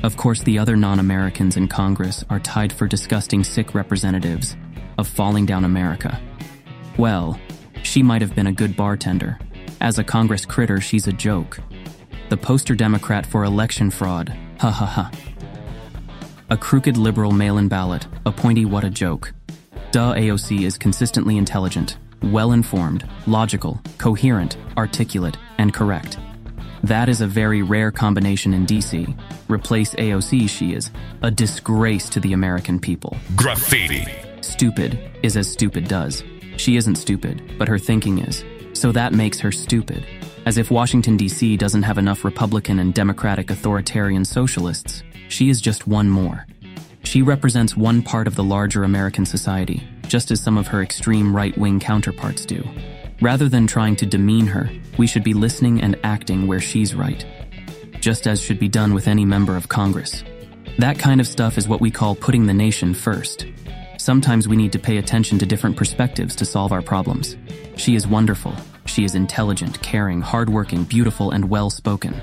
Of 0.05 0.17
course, 0.17 0.45
the 0.45 0.61
other 0.61 0.77
non 0.77 1.01
Americans 1.01 1.57
in 1.57 1.67
Congress 1.67 2.25
are 2.31 2.39
tied 2.39 2.73
for 2.73 2.87
disgusting 2.87 3.43
sick 3.43 3.75
representatives 3.75 4.57
of 4.97 5.09
falling 5.09 5.45
down 5.45 5.65
America. 5.65 6.21
Well, 6.97 7.37
she 7.83 8.01
might 8.01 8.23
have 8.23 8.37
been 8.37 8.47
a 8.47 8.53
good 8.53 8.77
bartender. 8.77 9.41
As 9.81 9.99
a 9.99 10.05
Congress 10.05 10.47
critter, 10.47 10.81
she's 10.81 11.09
a 11.09 11.13
joke. 11.13 11.59
The 12.29 12.37
poster 12.37 12.77
Democrat 12.77 13.27
for 13.27 13.43
election 13.43 13.91
fraud. 13.91 14.33
Ha 14.61 14.71
ha 14.71 14.87
ha. 14.87 15.11
A 16.49 16.57
crooked 16.57 16.97
liberal 16.97 17.33
mail 17.33 17.59
in 17.59 17.67
ballot. 17.67 18.07
a 18.25 18.31
pointy 18.31 18.65
what 18.65 18.85
a 18.85 18.91
joke. 18.91 19.33
Duh, 19.91 20.15
AOC 20.15 20.63
is 20.65 20.79
consistently 20.79 21.39
intelligent, 21.39 21.99
well 22.23 22.53
informed, 22.53 23.05
logical, 23.27 23.81
coherent, 23.99 24.57
articulate, 24.77 25.37
and 25.59 25.75
correct. 25.75 26.19
That 26.85 27.09
is 27.09 27.21
a 27.21 27.27
very 27.27 27.63
rare 27.63 27.91
combination 27.91 28.55
in 28.55 28.65
DC. 28.65 29.13
Replace 29.49 29.95
AOC, 29.97 30.49
she 30.49 30.73
is 30.73 30.93
a 31.23 31.33
disgrace 31.33 32.09
to 32.11 32.21
the 32.21 32.33
American 32.33 32.79
people. 32.79 33.17
Graffiti. 33.35 34.05
Stupid 34.41 35.01
is 35.25 35.37
as 35.37 35.51
stupid 35.51 35.89
does. 35.89 36.23
She 36.59 36.77
isn't 36.77 36.95
stupid, 36.95 37.43
but 37.59 37.67
her 37.67 37.79
thinking 37.79 38.19
is. 38.19 38.45
So 38.77 38.93
that 38.93 39.15
makes 39.15 39.41
her 39.41 39.51
stupid. 39.51 40.07
As 40.45 40.59
if 40.59 40.71
Washington, 40.71 41.17
D.C. 41.17 41.57
doesn't 41.57 41.83
have 41.85 41.97
enough 41.97 42.27
Republican 42.27 42.79
and 42.79 42.93
Democratic 42.93 43.51
authoritarian 43.51 44.23
socialists. 44.23 45.03
She 45.29 45.49
is 45.49 45.63
just 45.63 45.87
one 45.87 46.11
more. 46.11 46.47
She 47.03 47.23
represents 47.23 47.75
one 47.75 48.03
part 48.03 48.27
of 48.27 48.35
the 48.35 48.45
larger 48.45 48.85
American 48.85 49.25
society, 49.25 49.83
just 50.09 50.31
as 50.31 50.43
some 50.43 50.59
of 50.59 50.67
her 50.67 50.83
extreme 50.83 51.35
right 51.35 51.57
wing 51.57 51.81
counterparts 51.81 52.45
do. 52.45 52.63
Rather 53.23 53.49
than 53.49 53.67
trying 53.67 53.97
to 53.97 54.05
demean 54.05 54.47
her, 54.47 54.69
we 54.99 55.07
should 55.07 55.25
be 55.25 55.33
listening 55.33 55.81
and 55.81 55.99
acting 56.05 56.47
where 56.47 56.61
she's 56.61 56.95
right. 56.95 57.25
Just 57.99 58.27
as 58.27 58.43
should 58.43 58.59
be 58.59 58.69
done 58.69 58.93
with 58.93 59.09
any 59.09 59.25
member 59.25 59.57
of 59.57 59.71
Congress. 59.71 60.23
That 60.79 60.99
kind 60.99 61.23
of 61.23 61.27
stuff 61.27 61.57
is 61.57 61.67
what 61.67 61.81
we 61.81 61.91
call 61.91 62.15
putting 62.15 62.45
the 62.45 62.53
nation 62.53 62.93
first. 62.93 63.47
Sometimes 64.07 64.47
we 64.47 64.55
need 64.55 64.71
to 64.71 64.79
pay 64.79 64.99
attention 64.99 65.37
to 65.41 65.47
different 65.47 65.77
perspectives 65.77 66.37
to 66.37 66.45
solve 66.45 66.71
our 66.71 66.81
problems. 66.81 67.37
She 67.75 67.97
is 67.97 68.07
wonderful. 68.07 68.55
She 68.85 69.03
is 69.03 69.17
intelligent, 69.17 69.83
caring, 69.83 70.21
hardworking, 70.21 70.85
beautiful, 70.85 71.33
and 71.33 71.51
well 71.51 71.71
spoken. 71.71 72.15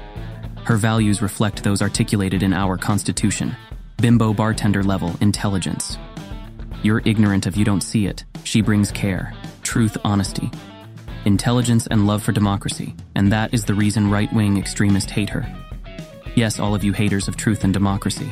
Her 0.64 0.78
values 0.78 1.22
reflect 1.22 1.62
those 1.62 1.82
articulated 1.82 2.42
in 2.42 2.54
our 2.54 2.78
Constitution 2.78 3.54
bimbo 3.98 4.34
bartender 4.34 4.82
level 4.82 5.14
intelligence. 5.20 5.98
You're 6.84 7.02
ignorant 7.04 7.48
if 7.48 7.58
you 7.58 7.66
don't 7.66 7.84
see 7.84 8.06
it. 8.06 8.24
She 8.46 8.62
brings 8.62 8.90
care, 8.90 9.34
truth, 9.62 9.98
honesty, 10.06 10.52
intelligence, 11.26 11.86
and 11.88 12.08
love 12.08 12.24
for 12.24 12.32
democracy, 12.32 12.96
and 13.16 13.30
that 13.34 13.54
is 13.54 13.66
the 13.66 13.74
reason 13.74 14.10
right 14.10 14.32
wing 14.32 14.58
extremists 14.58 15.12
hate 15.12 15.32
her. 15.32 15.46
Yes, 16.34 16.62
all 16.62 16.76
of 16.76 16.86
you 16.86 16.94
haters 16.94 17.28
of 17.28 17.36
truth 17.36 17.66
and 17.66 17.74
democracy. 17.74 18.32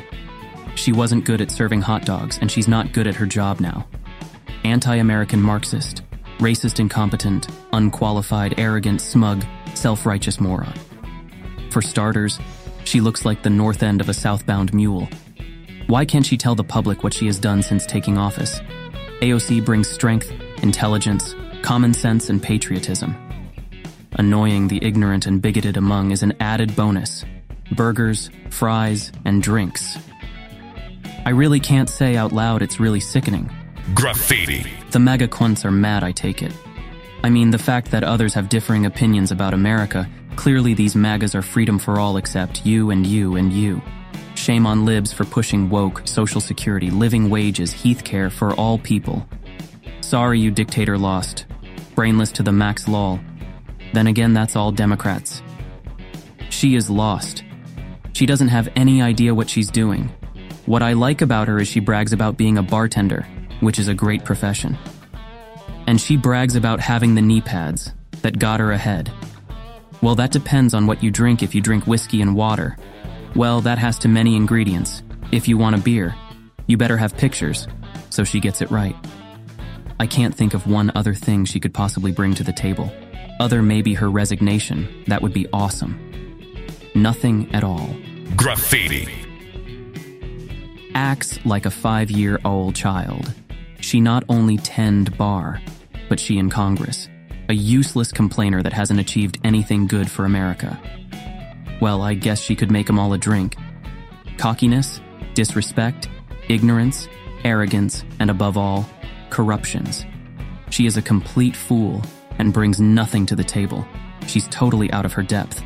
She 0.75 0.91
wasn't 0.91 1.25
good 1.25 1.41
at 1.41 1.51
serving 1.51 1.81
hot 1.81 2.05
dogs, 2.05 2.37
and 2.39 2.49
she's 2.49 2.67
not 2.67 2.93
good 2.93 3.07
at 3.07 3.15
her 3.15 3.25
job 3.25 3.59
now. 3.59 3.87
Anti 4.63 4.95
American 4.95 5.41
Marxist, 5.41 6.03
racist, 6.39 6.79
incompetent, 6.79 7.47
unqualified, 7.73 8.55
arrogant, 8.57 9.01
smug, 9.01 9.43
self 9.73 10.05
righteous 10.05 10.39
moron. 10.39 10.73
For 11.71 11.81
starters, 11.81 12.39
she 12.83 13.01
looks 13.01 13.25
like 13.25 13.43
the 13.43 13.49
north 13.49 13.83
end 13.83 14.01
of 14.01 14.09
a 14.09 14.13
southbound 14.13 14.73
mule. 14.73 15.07
Why 15.87 16.05
can't 16.05 16.25
she 16.25 16.37
tell 16.37 16.55
the 16.55 16.63
public 16.63 17.03
what 17.03 17.13
she 17.13 17.25
has 17.27 17.39
done 17.39 17.63
since 17.63 17.85
taking 17.85 18.17
office? 18.17 18.59
AOC 19.21 19.63
brings 19.63 19.89
strength, 19.89 20.31
intelligence, 20.63 21.35
common 21.61 21.93
sense, 21.93 22.29
and 22.29 22.41
patriotism. 22.41 23.15
Annoying 24.13 24.67
the 24.67 24.83
ignorant 24.83 25.25
and 25.25 25.41
bigoted 25.41 25.77
among 25.77 26.11
is 26.11 26.23
an 26.23 26.33
added 26.39 26.75
bonus 26.75 27.23
burgers, 27.71 28.29
fries, 28.49 29.13
and 29.23 29.41
drinks 29.41 29.97
I 31.23 31.29
really 31.29 31.59
can't 31.59 31.89
say 31.89 32.15
out 32.15 32.31
loud 32.31 32.63
it's 32.63 32.79
really 32.79 32.99
sickening. 32.99 33.49
Graffiti. 33.93 34.65
The 34.89 34.99
mega 34.99 35.27
quunts 35.27 35.63
are 35.65 35.71
mad, 35.71 36.03
I 36.03 36.11
take 36.11 36.41
it. 36.41 36.51
I 37.23 37.29
mean, 37.29 37.51
the 37.51 37.59
fact 37.59 37.91
that 37.91 38.03
others 38.03 38.33
have 38.33 38.49
differing 38.49 38.87
opinions 38.87 39.31
about 39.31 39.53
America, 39.53 40.09
clearly 40.35 40.73
these 40.73 40.95
MAGAs 40.95 41.35
are 41.35 41.43
freedom 41.43 41.77
for 41.77 41.99
all 41.99 42.17
except 42.17 42.65
you 42.65 42.89
and 42.89 43.05
you 43.05 43.35
and 43.35 43.53
you. 43.53 43.81
Shame 44.33 44.65
on 44.65 44.83
libs 44.83 45.13
for 45.13 45.23
pushing 45.23 45.69
woke, 45.69 46.01
social 46.05 46.41
security, 46.41 46.89
living 46.89 47.29
wages, 47.29 47.71
heath 47.71 48.03
care 48.03 48.31
for 48.31 48.53
all 48.55 48.79
people. 48.79 49.23
Sorry 50.01 50.39
you 50.39 50.49
dictator 50.49 50.97
lost. 50.97 51.45
Brainless 51.93 52.31
to 52.31 52.43
the 52.43 52.51
max 52.51 52.87
lol. 52.87 53.19
Then 53.93 54.07
again, 54.07 54.33
that's 54.33 54.55
all 54.55 54.71
Democrats. 54.71 55.43
She 56.49 56.73
is 56.73 56.89
lost. 56.89 57.43
She 58.13 58.25
doesn't 58.25 58.47
have 58.47 58.69
any 58.75 59.03
idea 59.03 59.35
what 59.35 59.49
she's 59.49 59.69
doing. 59.69 60.11
What 60.71 60.81
I 60.81 60.93
like 60.93 61.21
about 61.21 61.49
her 61.49 61.59
is 61.59 61.67
she 61.67 61.81
brags 61.81 62.13
about 62.13 62.37
being 62.37 62.57
a 62.57 62.63
bartender, 62.63 63.27
which 63.59 63.77
is 63.77 63.89
a 63.89 63.93
great 63.93 64.23
profession. 64.23 64.77
And 65.85 65.99
she 65.99 66.15
brags 66.15 66.55
about 66.55 66.79
having 66.79 67.13
the 67.13 67.21
knee 67.21 67.41
pads 67.41 67.91
that 68.21 68.39
got 68.39 68.61
her 68.61 68.71
ahead. 68.71 69.11
Well, 70.01 70.15
that 70.15 70.31
depends 70.31 70.73
on 70.73 70.87
what 70.87 71.03
you 71.03 71.11
drink 71.11 71.43
if 71.43 71.53
you 71.53 71.59
drink 71.59 71.87
whiskey 71.87 72.21
and 72.21 72.37
water. 72.37 72.77
Well, 73.35 73.59
that 73.59 73.79
has 73.79 73.99
too 73.99 74.07
many 74.07 74.37
ingredients. 74.37 75.03
If 75.33 75.49
you 75.49 75.57
want 75.57 75.75
a 75.75 75.79
beer, 75.79 76.15
you 76.67 76.77
better 76.77 76.95
have 76.95 77.17
pictures, 77.17 77.67
so 78.09 78.23
she 78.23 78.39
gets 78.39 78.61
it 78.61 78.71
right. 78.71 78.95
I 79.99 80.07
can't 80.07 80.33
think 80.33 80.53
of 80.53 80.67
one 80.67 80.89
other 80.95 81.13
thing 81.13 81.43
she 81.43 81.59
could 81.59 81.73
possibly 81.73 82.13
bring 82.13 82.33
to 82.35 82.45
the 82.45 82.53
table. 82.53 82.89
Other 83.41 83.61
maybe 83.61 83.95
her 83.95 84.09
resignation, 84.09 85.03
that 85.07 85.21
would 85.21 85.33
be 85.33 85.49
awesome. 85.51 85.99
Nothing 86.95 87.53
at 87.53 87.65
all. 87.65 87.93
Graffiti 88.37 89.20
acts 90.95 91.39
like 91.45 91.65
a 91.65 91.71
five 91.71 92.11
year 92.11 92.39
old 92.45 92.75
child. 92.75 93.33
She 93.79 93.99
not 93.99 94.23
only 94.29 94.57
tend 94.57 95.17
bar, 95.17 95.61
but 96.09 96.19
she 96.19 96.37
in 96.37 96.49
Congress. 96.49 97.07
a 97.49 97.53
useless 97.53 98.13
complainer 98.13 98.63
that 98.63 98.71
hasn't 98.71 98.99
achieved 99.01 99.37
anything 99.43 99.85
good 99.85 100.09
for 100.09 100.23
America. 100.23 100.79
Well, 101.81 102.01
I 102.01 102.13
guess 102.13 102.39
she 102.39 102.55
could 102.55 102.71
make 102.71 102.89
'em 102.89 102.97
all 102.97 103.11
a 103.11 103.17
drink. 103.17 103.57
Cockiness, 104.37 105.01
disrespect, 105.33 106.07
ignorance, 106.47 107.09
arrogance, 107.43 108.05
and 108.19 108.29
above 108.29 108.57
all, 108.57 108.87
corruptions. 109.31 110.05
She 110.69 110.85
is 110.85 110.95
a 110.95 111.01
complete 111.01 111.57
fool 111.57 112.01
and 112.39 112.53
brings 112.53 112.79
nothing 112.79 113.25
to 113.25 113.35
the 113.35 113.43
table. 113.43 113.85
She's 114.27 114.47
totally 114.47 114.89
out 114.93 115.05
of 115.05 115.11
her 115.13 115.23
depth. 115.23 115.61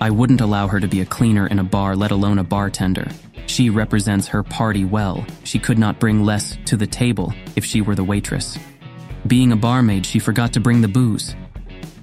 I 0.00 0.10
wouldn't 0.10 0.42
allow 0.42 0.68
her 0.68 0.78
to 0.78 0.86
be 0.86 1.00
a 1.00 1.06
cleaner 1.06 1.48
in 1.48 1.58
a 1.58 1.64
bar, 1.64 1.96
let 1.96 2.12
alone 2.12 2.38
a 2.38 2.44
bartender. 2.44 3.08
She 3.46 3.70
represents 3.70 4.28
her 4.28 4.42
party 4.42 4.84
well. 4.84 5.24
She 5.44 5.58
could 5.58 5.78
not 5.78 6.00
bring 6.00 6.24
less 6.24 6.56
to 6.66 6.76
the 6.76 6.86
table 6.86 7.32
if 7.56 7.64
she 7.64 7.80
were 7.80 7.94
the 7.94 8.04
waitress. 8.04 8.58
Being 9.26 9.52
a 9.52 9.56
barmaid, 9.56 10.04
she 10.04 10.18
forgot 10.18 10.52
to 10.54 10.60
bring 10.60 10.80
the 10.80 10.88
booze. 10.88 11.34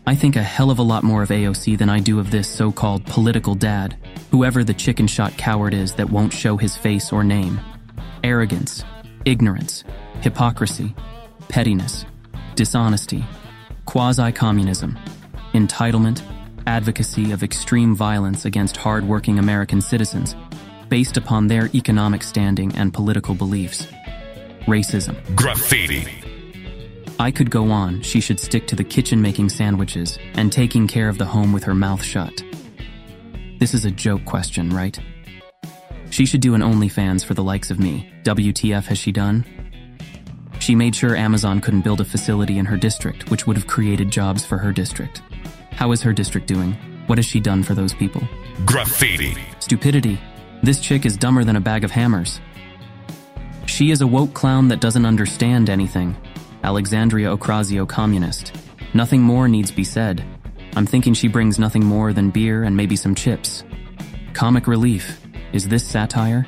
I 0.08 0.16
think 0.16 0.36
a 0.36 0.44
hell 0.44 0.72
of 0.72 0.80
a 0.80 0.84
lot 0.84 1.04
more 1.04 1.22
of 1.22 1.30
AOC 1.30 1.78
than 1.78 1.90
I 1.90 2.00
do 2.00 2.20
of 2.20 2.32
this 2.32 2.48
so 2.48 2.72
called 2.72 3.06
political 3.06 3.54
dad, 3.54 3.98
whoever 4.32 4.64
the 4.64 4.74
chicken 4.74 5.08
shot 5.08 5.38
coward 5.38 5.74
is 5.74 5.94
that 5.96 6.10
won't 6.10 6.34
show 6.34 6.58
his 6.58 6.76
face 6.76 7.12
or 7.12 7.24
name. 7.24 7.60
Arrogance, 8.24 8.84
ignorance, 9.26 9.84
hypocrisy, 10.22 10.96
pettiness, 11.50 12.06
dishonesty, 12.56 13.24
quasi 13.86 14.32
communism, 14.32 14.98
entitlement, 15.54 16.22
advocacy 16.66 17.32
of 17.32 17.44
extreme 17.44 17.96
violence 17.96 18.46
against 18.46 18.78
hard-working 18.78 19.38
American 19.38 19.82
citizens 19.82 20.36
based 20.92 21.16
upon 21.16 21.48
their 21.48 21.70
economic 21.74 22.22
standing 22.22 22.76
and 22.76 22.94
political 22.94 23.34
beliefs. 23.34 23.88
Racism. 24.68 25.16
Graffiti. 25.36 26.06
I 27.18 27.32
could 27.32 27.50
go 27.50 27.72
on. 27.72 28.02
She 28.02 28.20
should 28.20 28.42
stick 28.42 28.68
to 28.68 28.76
the 28.76 28.84
kitchen 28.84 29.22
making 29.22 29.50
sandwiches 29.50 30.20
and 30.34 30.52
taking 30.52 30.88
care 30.88 31.08
of 31.08 31.18
the 31.18 31.26
home 31.26 31.54
with 31.54 31.64
her 31.64 31.74
mouth 31.74 32.04
shut. 32.04 32.44
This 33.58 33.74
is 33.74 33.86
a 33.86 33.92
joke 33.92 34.26
question, 34.26 34.70
right? 34.70 35.00
She 36.10 36.26
should 36.26 36.42
do 36.42 36.56
an 36.56 36.62
OnlyFans 36.62 37.24
for 37.24 37.36
the 37.36 37.44
likes 37.44 37.72
of 37.72 37.80
me. 37.80 38.12
WTF 38.24 38.86
has 38.88 38.98
she 38.98 39.14
done? 39.14 39.46
She 40.60 40.76
made 40.76 40.94
sure 40.94 41.16
Amazon 41.16 41.62
couldn't 41.62 41.82
build 41.82 42.02
a 42.02 42.06
facility 42.06 42.58
in 42.58 42.66
her 42.66 42.76
district, 42.76 43.32
which 43.32 43.48
would 43.48 43.56
have 43.56 43.66
created 43.66 44.12
jobs 44.12 44.46
for 44.46 44.58
her 44.58 44.74
district. 44.74 45.22
How 45.72 45.94
is 45.94 46.02
her 46.02 46.12
district 46.12 46.48
doing? 46.48 46.74
What 47.08 47.18
has 47.18 47.26
she 47.26 47.40
done 47.40 47.64
for 47.64 47.76
those 47.76 47.94
people? 47.94 48.22
Graffiti. 48.66 49.38
Stupidity. 49.60 50.20
This 50.64 50.80
chick 50.80 51.08
is 51.08 51.18
dumber 51.18 51.44
than 51.44 51.56
a 51.56 51.62
bag 51.62 51.84
of 51.84 51.90
hammers. 51.90 52.40
She 53.66 53.90
is 53.90 54.02
a 54.02 54.08
woke 54.08 54.36
clown 54.36 54.68
that 54.68 54.80
doesn't 54.80 55.08
understand 55.08 55.72
anything. 55.72 56.16
Alexandria 56.64 57.36
Ocasio 57.36 57.90
communist. 57.90 58.54
Nothing 58.94 59.22
more 59.22 59.48
needs 59.48 59.72
be 59.72 59.84
said. 59.84 60.24
I'm 60.76 60.86
thinking 60.86 61.16
she 61.16 61.28
brings 61.28 61.58
nothing 61.58 61.84
more 61.84 62.14
than 62.14 62.30
beer 62.30 62.64
and 62.64 62.78
maybe 62.78 62.96
some 62.96 63.16
chips. 63.16 63.64
Comic 64.34 64.68
relief. 64.68 65.20
Is 65.52 65.68
this 65.68 65.86
satire? 65.86 66.46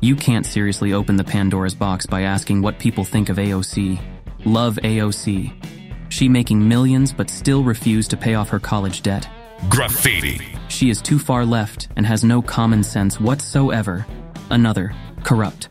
You 0.00 0.16
can't 0.16 0.46
seriously 0.46 0.94
open 0.94 1.16
the 1.16 1.22
Pandora's 1.22 1.74
box 1.74 2.06
by 2.06 2.22
asking 2.22 2.62
what 2.62 2.78
people 2.78 3.04
think 3.04 3.28
of 3.28 3.36
AOC. 3.36 4.00
Love 4.46 4.76
AOC. 4.76 5.52
She 6.08 6.26
making 6.26 6.66
millions 6.66 7.12
but 7.12 7.28
still 7.28 7.62
refused 7.62 8.10
to 8.10 8.16
pay 8.16 8.34
off 8.34 8.48
her 8.48 8.58
college 8.58 9.02
debt. 9.02 9.28
Graffiti. 9.68 10.40
She 10.68 10.90
is 10.90 11.00
too 11.00 11.18
far 11.18 11.44
left 11.44 11.88
and 11.96 12.04
has 12.04 12.24
no 12.24 12.42
common 12.42 12.82
sense 12.82 13.20
whatsoever. 13.20 14.04
Another, 14.50 14.92
corrupt. 15.22 15.68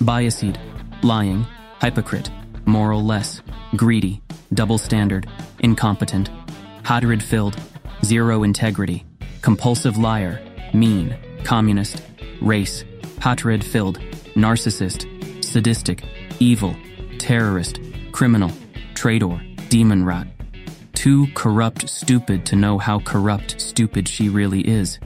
Biased, 0.00 0.58
lying, 1.02 1.46
hypocrite, 1.80 2.30
moral 2.64 3.04
less, 3.04 3.42
greedy, 3.76 4.22
double 4.54 4.78
standard, 4.78 5.26
incompetent, 5.58 6.30
hatred 6.86 7.22
filled, 7.22 7.56
zero 8.04 8.44
integrity, 8.44 9.04
compulsive 9.42 9.98
liar, 9.98 10.40
mean, 10.72 11.16
communist, 11.44 12.02
race, 12.40 12.84
hatred 13.20 13.64
filled, 13.64 13.98
narcissist, 14.34 15.44
sadistic, 15.44 16.04
evil, 16.38 16.76
terrorist, 17.18 17.80
criminal, 18.12 18.52
traitor, 18.94 19.40
demon 19.68 20.04
rat. 20.04 20.26
Too 21.02 21.26
corrupt 21.34 21.88
stupid 21.88 22.46
to 22.46 22.54
know 22.54 22.78
how 22.78 23.00
corrupt 23.00 23.60
stupid 23.60 24.06
she 24.06 24.28
really 24.28 24.60
is. 24.60 25.00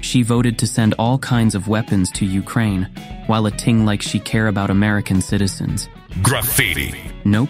She 0.00 0.22
voted 0.22 0.56
to 0.60 0.68
send 0.68 0.94
all 1.00 1.18
kinds 1.18 1.56
of 1.56 1.66
weapons 1.66 2.12
to 2.12 2.24
Ukraine, 2.24 2.84
while 3.26 3.46
a 3.46 3.50
ting 3.50 3.84
like 3.84 4.02
she 4.02 4.20
care 4.20 4.46
about 4.46 4.70
American 4.70 5.20
citizens. 5.20 5.88
Graffiti. 6.22 6.94
Nope. 7.24 7.48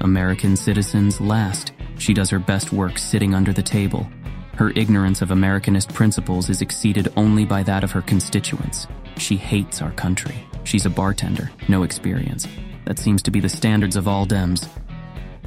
American 0.00 0.56
citizens 0.56 1.20
last. 1.20 1.72
She 1.98 2.14
does 2.14 2.30
her 2.30 2.38
best 2.38 2.72
work 2.72 2.96
sitting 2.96 3.34
under 3.34 3.52
the 3.52 3.62
table. 3.62 4.08
Her 4.54 4.70
ignorance 4.70 5.20
of 5.20 5.28
Americanist 5.28 5.92
principles 5.92 6.48
is 6.48 6.62
exceeded 6.62 7.12
only 7.14 7.44
by 7.44 7.62
that 7.64 7.84
of 7.84 7.92
her 7.92 8.00
constituents. 8.00 8.86
She 9.18 9.36
hates 9.36 9.82
our 9.82 9.92
country. 9.92 10.46
She's 10.64 10.86
a 10.86 10.90
bartender, 10.90 11.50
no 11.68 11.82
experience. 11.82 12.48
That 12.86 12.98
seems 12.98 13.22
to 13.24 13.30
be 13.30 13.40
the 13.40 13.50
standards 13.50 13.96
of 13.96 14.08
all 14.08 14.26
Dems. 14.26 14.66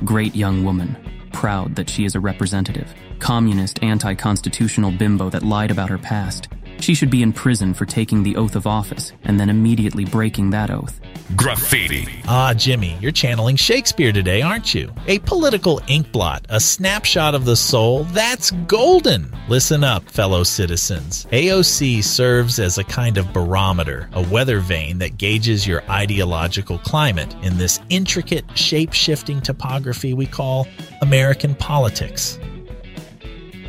Great 0.06 0.36
young 0.36 0.64
woman, 0.64 0.96
proud 1.32 1.76
that 1.76 1.90
she 1.90 2.06
is 2.06 2.16
a 2.16 2.20
representative. 2.20 2.94
Communist, 3.20 3.82
anti 3.84 4.14
constitutional 4.16 4.92
bimbo 4.92 5.30
that 5.30 5.44
lied 5.44 5.72
about 5.72 5.90
her 5.90 5.98
past. 5.98 6.48
She 6.80 6.94
should 6.94 7.10
be 7.10 7.24
in 7.24 7.34
prison 7.34 7.74
for 7.74 7.86
taking 7.86 8.24
the 8.24 8.36
oath 8.36 8.56
of 8.56 8.68
office 8.68 9.12
and 9.24 9.40
then 9.40 9.50
immediately 9.50 10.06
breaking 10.06 10.52
that 10.52 10.70
oath. 10.70 11.00
Graffiti. 11.36 12.08
Ah, 12.28 12.54
Jimmy, 12.54 12.98
you're 13.02 13.12
channeling 13.12 13.56
Shakespeare 13.56 14.12
today, 14.12 14.42
aren't 14.42 14.74
you? 14.74 14.94
A 15.08 15.20
political 15.20 15.80
inkblot, 15.82 16.46
a 16.50 16.60
snapshot 16.60 17.36
of 17.36 17.46
the 17.46 17.56
soul, 17.56 18.06
that's 18.06 18.52
golden. 18.52 19.36
Listen 19.50 19.84
up, 19.84 20.10
fellow 20.10 20.44
citizens. 20.44 21.26
AOC 21.32 22.04
serves 22.04 22.60
as 22.60 22.78
a 22.78 22.84
kind 22.84 23.18
of 23.18 23.34
barometer, 23.34 24.10
a 24.14 24.22
weather 24.22 24.60
vane 24.60 25.00
that 25.00 25.18
gauges 25.18 25.68
your 25.68 25.84
ideological 25.90 26.78
climate 26.80 27.36
in 27.42 27.58
this 27.58 27.80
intricate, 27.90 28.46
shape 28.58 28.94
shifting 28.94 29.42
topography 29.42 30.14
we 30.14 30.26
call 30.26 30.68
American 31.02 31.56
politics. 31.56 32.40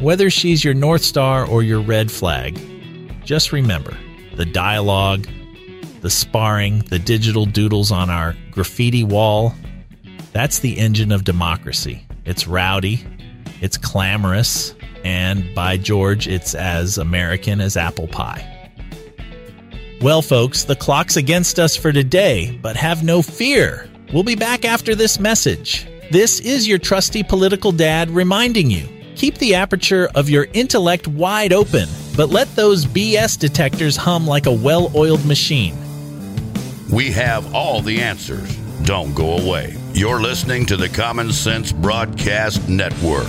Whether 0.00 0.30
she's 0.30 0.62
your 0.62 0.74
North 0.74 1.02
Star 1.02 1.44
or 1.44 1.64
your 1.64 1.80
red 1.80 2.10
flag, 2.10 2.56
just 3.28 3.52
remember 3.52 3.94
the 4.36 4.46
dialogue, 4.46 5.28
the 6.00 6.08
sparring, 6.08 6.78
the 6.84 6.98
digital 6.98 7.44
doodles 7.44 7.92
on 7.92 8.08
our 8.08 8.34
graffiti 8.50 9.04
wall. 9.04 9.52
That's 10.32 10.60
the 10.60 10.78
engine 10.78 11.12
of 11.12 11.24
democracy. 11.24 12.06
It's 12.24 12.46
rowdy, 12.48 13.04
it's 13.60 13.76
clamorous, 13.76 14.74
and 15.04 15.54
by 15.54 15.76
George, 15.76 16.26
it's 16.26 16.54
as 16.54 16.96
American 16.96 17.60
as 17.60 17.76
apple 17.76 18.08
pie. 18.08 18.72
Well, 20.00 20.22
folks, 20.22 20.64
the 20.64 20.76
clock's 20.76 21.18
against 21.18 21.58
us 21.58 21.76
for 21.76 21.92
today, 21.92 22.58
but 22.62 22.76
have 22.76 23.04
no 23.04 23.20
fear. 23.20 23.90
We'll 24.10 24.22
be 24.22 24.36
back 24.36 24.64
after 24.64 24.94
this 24.94 25.20
message. 25.20 25.86
This 26.10 26.40
is 26.40 26.66
your 26.66 26.78
trusty 26.78 27.22
political 27.22 27.72
dad 27.72 28.08
reminding 28.08 28.70
you 28.70 28.88
keep 29.16 29.36
the 29.36 29.54
aperture 29.54 30.08
of 30.14 30.30
your 30.30 30.46
intellect 30.54 31.08
wide 31.08 31.52
open, 31.52 31.90
but 32.18 32.30
let 32.30 32.52
those 32.56 32.84
BS 32.84 33.38
detectors 33.38 33.96
hum 33.96 34.26
like 34.26 34.46
a 34.46 34.52
well 34.52 34.90
oiled 34.96 35.24
machine. 35.24 35.76
We 36.90 37.12
have 37.12 37.54
all 37.54 37.80
the 37.80 38.00
answers. 38.00 38.56
Don't 38.82 39.14
go 39.14 39.38
away. 39.38 39.76
You're 39.92 40.20
listening 40.20 40.66
to 40.66 40.76
the 40.76 40.88
Common 40.88 41.32
Sense 41.32 41.70
Broadcast 41.70 42.68
Network. 42.68 43.28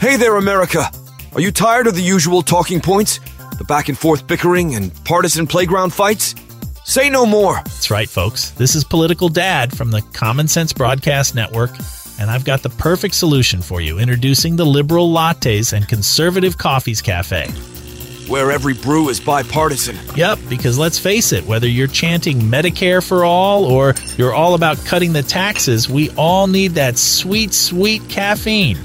Hey 0.00 0.16
there, 0.16 0.36
America! 0.36 0.90
Are 1.34 1.42
you 1.42 1.52
tired 1.52 1.86
of 1.86 1.94
the 1.94 2.02
usual 2.02 2.40
talking 2.40 2.80
points? 2.80 3.20
The 3.58 3.64
back 3.64 3.90
and 3.90 3.98
forth 3.98 4.26
bickering 4.26 4.74
and 4.76 4.94
partisan 5.04 5.46
playground 5.46 5.92
fights? 5.92 6.34
Say 6.84 7.10
no 7.10 7.26
more! 7.26 7.56
That's 7.56 7.90
right, 7.90 8.08
folks. 8.08 8.52
This 8.52 8.74
is 8.74 8.82
Political 8.82 9.28
Dad 9.28 9.76
from 9.76 9.90
the 9.90 10.00
Common 10.14 10.48
Sense 10.48 10.72
Broadcast 10.72 11.34
Network, 11.34 11.70
and 12.20 12.30
I've 12.30 12.44
got 12.44 12.62
the 12.62 12.68
perfect 12.68 13.14
solution 13.14 13.62
for 13.62 13.80
you 13.80 13.98
introducing 13.98 14.54
the 14.54 14.66
Liberal 14.66 15.08
Lattes 15.08 15.72
and 15.72 15.88
Conservative 15.88 16.58
Coffees 16.58 17.00
Cafe. 17.00 17.48
Where 18.28 18.52
every 18.52 18.74
brew 18.74 19.08
is 19.08 19.18
bipartisan. 19.18 19.98
Yep, 20.14 20.38
because 20.48 20.78
let's 20.78 20.98
face 20.98 21.32
it, 21.32 21.44
whether 21.46 21.66
you're 21.66 21.88
chanting 21.88 22.38
Medicare 22.42 23.04
for 23.04 23.24
all 23.24 23.64
or 23.64 23.94
you're 24.18 24.34
all 24.34 24.54
about 24.54 24.84
cutting 24.84 25.14
the 25.14 25.22
taxes, 25.22 25.88
we 25.88 26.10
all 26.10 26.46
need 26.46 26.72
that 26.72 26.98
sweet, 26.98 27.52
sweet 27.54 28.06
caffeine. 28.08 28.76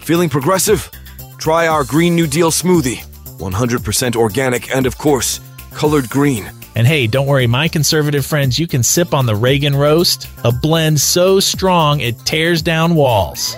Feeling 0.00 0.30
progressive? 0.30 0.90
Try 1.36 1.66
our 1.66 1.84
Green 1.84 2.14
New 2.14 2.26
Deal 2.26 2.50
smoothie. 2.50 3.04
100% 3.38 4.16
organic 4.16 4.74
and, 4.74 4.86
of 4.86 4.96
course, 4.96 5.40
colored 5.74 6.08
green. 6.08 6.50
And 6.78 6.86
hey, 6.86 7.08
don't 7.08 7.26
worry, 7.26 7.48
my 7.48 7.66
conservative 7.66 8.24
friends, 8.24 8.56
you 8.56 8.68
can 8.68 8.84
sip 8.84 9.12
on 9.12 9.26
the 9.26 9.34
Reagan 9.34 9.74
Roast, 9.74 10.28
a 10.44 10.52
blend 10.52 11.00
so 11.00 11.40
strong 11.40 11.98
it 11.98 12.16
tears 12.24 12.62
down 12.62 12.94
walls. 12.94 13.56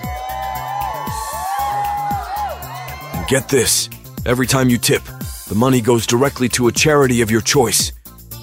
And 3.13 3.27
get 3.27 3.47
this 3.47 3.91
every 4.25 4.47
time 4.47 4.69
you 4.69 4.79
tip, 4.79 5.03
the 5.47 5.53
money 5.55 5.81
goes 5.81 6.07
directly 6.07 6.49
to 6.49 6.67
a 6.67 6.71
charity 6.71 7.21
of 7.21 7.29
your 7.29 7.41
choice. 7.41 7.91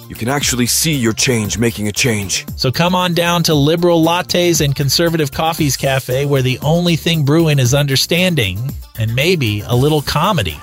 you 0.07 0.15
can 0.15 0.27
actually 0.27 0.65
see 0.65 0.95
your 0.95 1.13
change 1.13 1.59
making 1.59 1.87
a 1.87 1.91
change. 1.91 2.45
So 2.55 2.71
come 2.71 2.95
on 2.95 3.13
down 3.13 3.43
to 3.43 3.53
Liberal 3.53 4.03
Lattes 4.03 4.59
and 4.59 4.75
Conservative 4.75 5.31
Coffees 5.31 5.77
Cafe, 5.77 6.25
where 6.25 6.41
the 6.41 6.57
only 6.59 6.95
thing 6.95 7.23
brewing 7.23 7.59
is 7.59 7.75
understanding 7.75 8.71
and 8.97 9.13
maybe 9.13 9.61
a 9.61 9.75
little 9.75 10.01
comedy. 10.01 10.57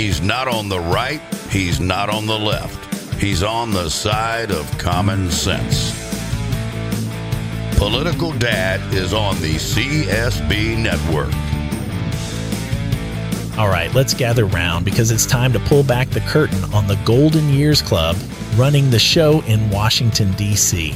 He's 0.00 0.22
not 0.22 0.48
on 0.48 0.70
the 0.70 0.80
right, 0.80 1.20
he's 1.50 1.78
not 1.78 2.08
on 2.08 2.24
the 2.24 2.38
left. 2.38 2.94
He's 3.16 3.42
on 3.42 3.70
the 3.70 3.90
side 3.90 4.50
of 4.50 4.78
common 4.78 5.30
sense. 5.30 5.92
Political 7.76 8.32
Dad 8.38 8.94
is 8.94 9.12
on 9.12 9.38
the 9.42 9.56
CSB 9.56 10.78
network. 10.78 11.34
All 13.58 13.68
right, 13.68 13.92
let's 13.92 14.14
gather 14.14 14.46
round 14.46 14.86
because 14.86 15.10
it's 15.10 15.26
time 15.26 15.52
to 15.52 15.60
pull 15.60 15.82
back 15.82 16.08
the 16.08 16.20
curtain 16.20 16.64
on 16.72 16.86
the 16.86 16.98
Golden 17.04 17.50
Years 17.50 17.82
Club 17.82 18.16
running 18.56 18.88
the 18.88 18.98
show 18.98 19.42
in 19.42 19.68
Washington, 19.68 20.32
D.C. 20.32 20.94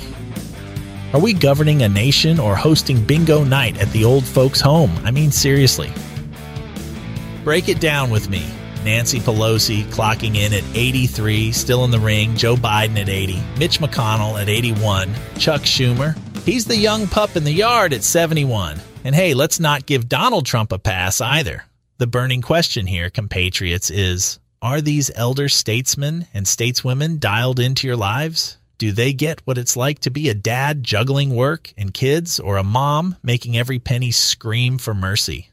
Are 1.12 1.20
we 1.20 1.34
governing 1.34 1.82
a 1.82 1.90
nation 1.90 2.40
or 2.40 2.56
hosting 2.56 3.04
bingo 3.04 3.44
night 3.44 3.76
at 3.82 3.90
the 3.90 4.02
old 4.02 4.24
folks' 4.24 4.62
home? 4.62 4.98
I 5.04 5.10
mean, 5.10 5.30
seriously. 5.30 5.92
Break 7.44 7.68
it 7.68 7.80
down 7.80 8.08
with 8.08 8.30
me. 8.30 8.50
Nancy 8.84 9.18
Pelosi 9.18 9.84
clocking 9.84 10.36
in 10.36 10.52
at 10.52 10.64
83, 10.74 11.52
still 11.52 11.84
in 11.84 11.90
the 11.90 11.98
ring. 11.98 12.36
Joe 12.36 12.56
Biden 12.56 12.98
at 12.98 13.08
80. 13.08 13.42
Mitch 13.58 13.80
McConnell 13.80 14.40
at 14.40 14.48
81. 14.48 15.14
Chuck 15.38 15.62
Schumer. 15.62 16.16
He's 16.44 16.66
the 16.66 16.76
young 16.76 17.06
pup 17.06 17.36
in 17.36 17.44
the 17.44 17.52
yard 17.52 17.92
at 17.92 18.04
71. 18.04 18.80
And 19.04 19.14
hey, 19.14 19.34
let's 19.34 19.58
not 19.58 19.86
give 19.86 20.08
Donald 20.08 20.46
Trump 20.46 20.72
a 20.72 20.78
pass 20.78 21.20
either. 21.20 21.64
The 21.98 22.06
burning 22.06 22.42
question 22.42 22.86
here, 22.86 23.08
compatriots, 23.08 23.90
is 23.90 24.38
are 24.60 24.80
these 24.80 25.10
elder 25.14 25.48
statesmen 25.48 26.26
and 26.34 26.44
stateswomen 26.44 27.20
dialed 27.20 27.60
into 27.60 27.86
your 27.86 27.96
lives? 27.96 28.58
Do 28.78 28.92
they 28.92 29.12
get 29.12 29.40
what 29.44 29.58
it's 29.58 29.76
like 29.76 30.00
to 30.00 30.10
be 30.10 30.28
a 30.28 30.34
dad 30.34 30.82
juggling 30.82 31.34
work 31.34 31.72
and 31.76 31.94
kids 31.94 32.40
or 32.40 32.56
a 32.56 32.64
mom 32.64 33.16
making 33.22 33.56
every 33.56 33.78
penny 33.78 34.10
scream 34.10 34.78
for 34.78 34.92
mercy? 34.92 35.48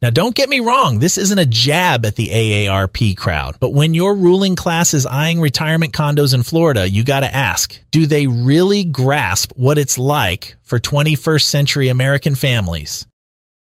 Now, 0.00 0.10
don't 0.10 0.34
get 0.34 0.48
me 0.48 0.60
wrong, 0.60 1.00
this 1.00 1.18
isn't 1.18 1.38
a 1.38 1.46
jab 1.46 2.06
at 2.06 2.14
the 2.14 2.28
AARP 2.28 3.16
crowd, 3.16 3.56
but 3.58 3.72
when 3.74 3.94
your 3.94 4.14
ruling 4.14 4.54
class 4.54 4.94
is 4.94 5.06
eyeing 5.06 5.40
retirement 5.40 5.92
condos 5.92 6.34
in 6.34 6.44
Florida, 6.44 6.88
you 6.88 7.02
got 7.02 7.20
to 7.20 7.34
ask 7.34 7.78
do 7.90 8.06
they 8.06 8.26
really 8.26 8.84
grasp 8.84 9.52
what 9.56 9.78
it's 9.78 9.98
like 9.98 10.56
for 10.62 10.78
21st 10.78 11.42
century 11.42 11.88
American 11.88 12.34
families? 12.34 13.06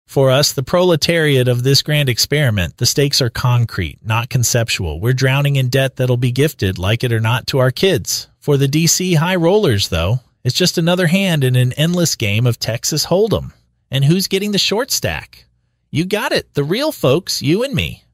For 0.07 0.31
us, 0.31 0.53
the 0.53 0.65
proletariat 0.65 1.47
of 1.47 1.63
this 1.63 1.83
grand 1.83 2.09
experiment, 2.09 2.79
the 2.79 2.85
stakes 2.85 3.23
are 3.23 3.31
concrete, 3.31 3.99
not 4.03 4.29
conceptual. 4.29 5.01
We're 5.01 5.13
drowning 5.13 5.55
in 5.55 5.69
debt 5.69 5.97
that'll 5.97 6.17
be 6.17 6.33
gifted, 6.33 6.81
like 6.81 7.05
it 7.05 7.13
or 7.13 7.21
not, 7.21 7.47
to 7.47 7.61
our 7.61 7.71
kids. 7.71 8.29
For 8.41 8.57
the 8.57 8.67
DC 8.67 9.15
high 9.15 9.37
rollers, 9.37 9.89
though, 9.89 10.19
it's 10.43 10.57
just 10.57 10.79
another 10.79 11.07
hand 11.07 11.45
in 11.45 11.55
an 11.55 11.73
endless 11.75 12.17
game 12.17 12.45
of 12.45 12.59
Texas 12.59 13.07
Hold'em. 13.07 13.53
And 13.89 14.05
who's 14.05 14.27
getting 14.27 14.51
the 14.51 14.59
short 14.59 14.91
stack? 14.91 15.47
You 15.93 16.05
got 16.05 16.31
it, 16.31 16.55
the 16.55 16.63
real 16.63 16.93
folks, 16.93 17.43
you 17.43 17.65
and 17.65 17.75
me. 17.75 18.05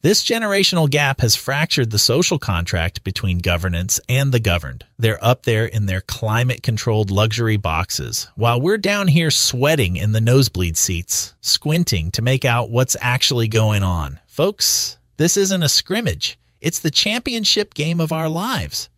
This 0.00 0.24
generational 0.24 0.88
gap 0.88 1.20
has 1.20 1.36
fractured 1.36 1.90
the 1.90 1.98
social 1.98 2.38
contract 2.38 3.04
between 3.04 3.40
governance 3.40 4.00
and 4.08 4.32
the 4.32 4.40
governed. 4.40 4.86
They're 4.98 5.22
up 5.22 5.42
there 5.42 5.66
in 5.66 5.84
their 5.84 6.00
climate 6.00 6.62
controlled 6.62 7.10
luxury 7.10 7.58
boxes, 7.58 8.28
while 8.34 8.62
we're 8.62 8.78
down 8.78 9.08
here 9.08 9.30
sweating 9.30 9.96
in 9.96 10.12
the 10.12 10.22
nosebleed 10.22 10.78
seats, 10.78 11.34
squinting 11.42 12.10
to 12.12 12.22
make 12.22 12.46
out 12.46 12.70
what's 12.70 12.96
actually 13.02 13.48
going 13.48 13.82
on. 13.82 14.18
Folks, 14.26 14.96
this 15.18 15.36
isn't 15.36 15.62
a 15.62 15.68
scrimmage. 15.68 16.38
It's 16.62 16.78
the 16.78 16.90
championship 16.90 17.74
game 17.74 18.00
of 18.00 18.10
our 18.10 18.30
lives. 18.30 18.88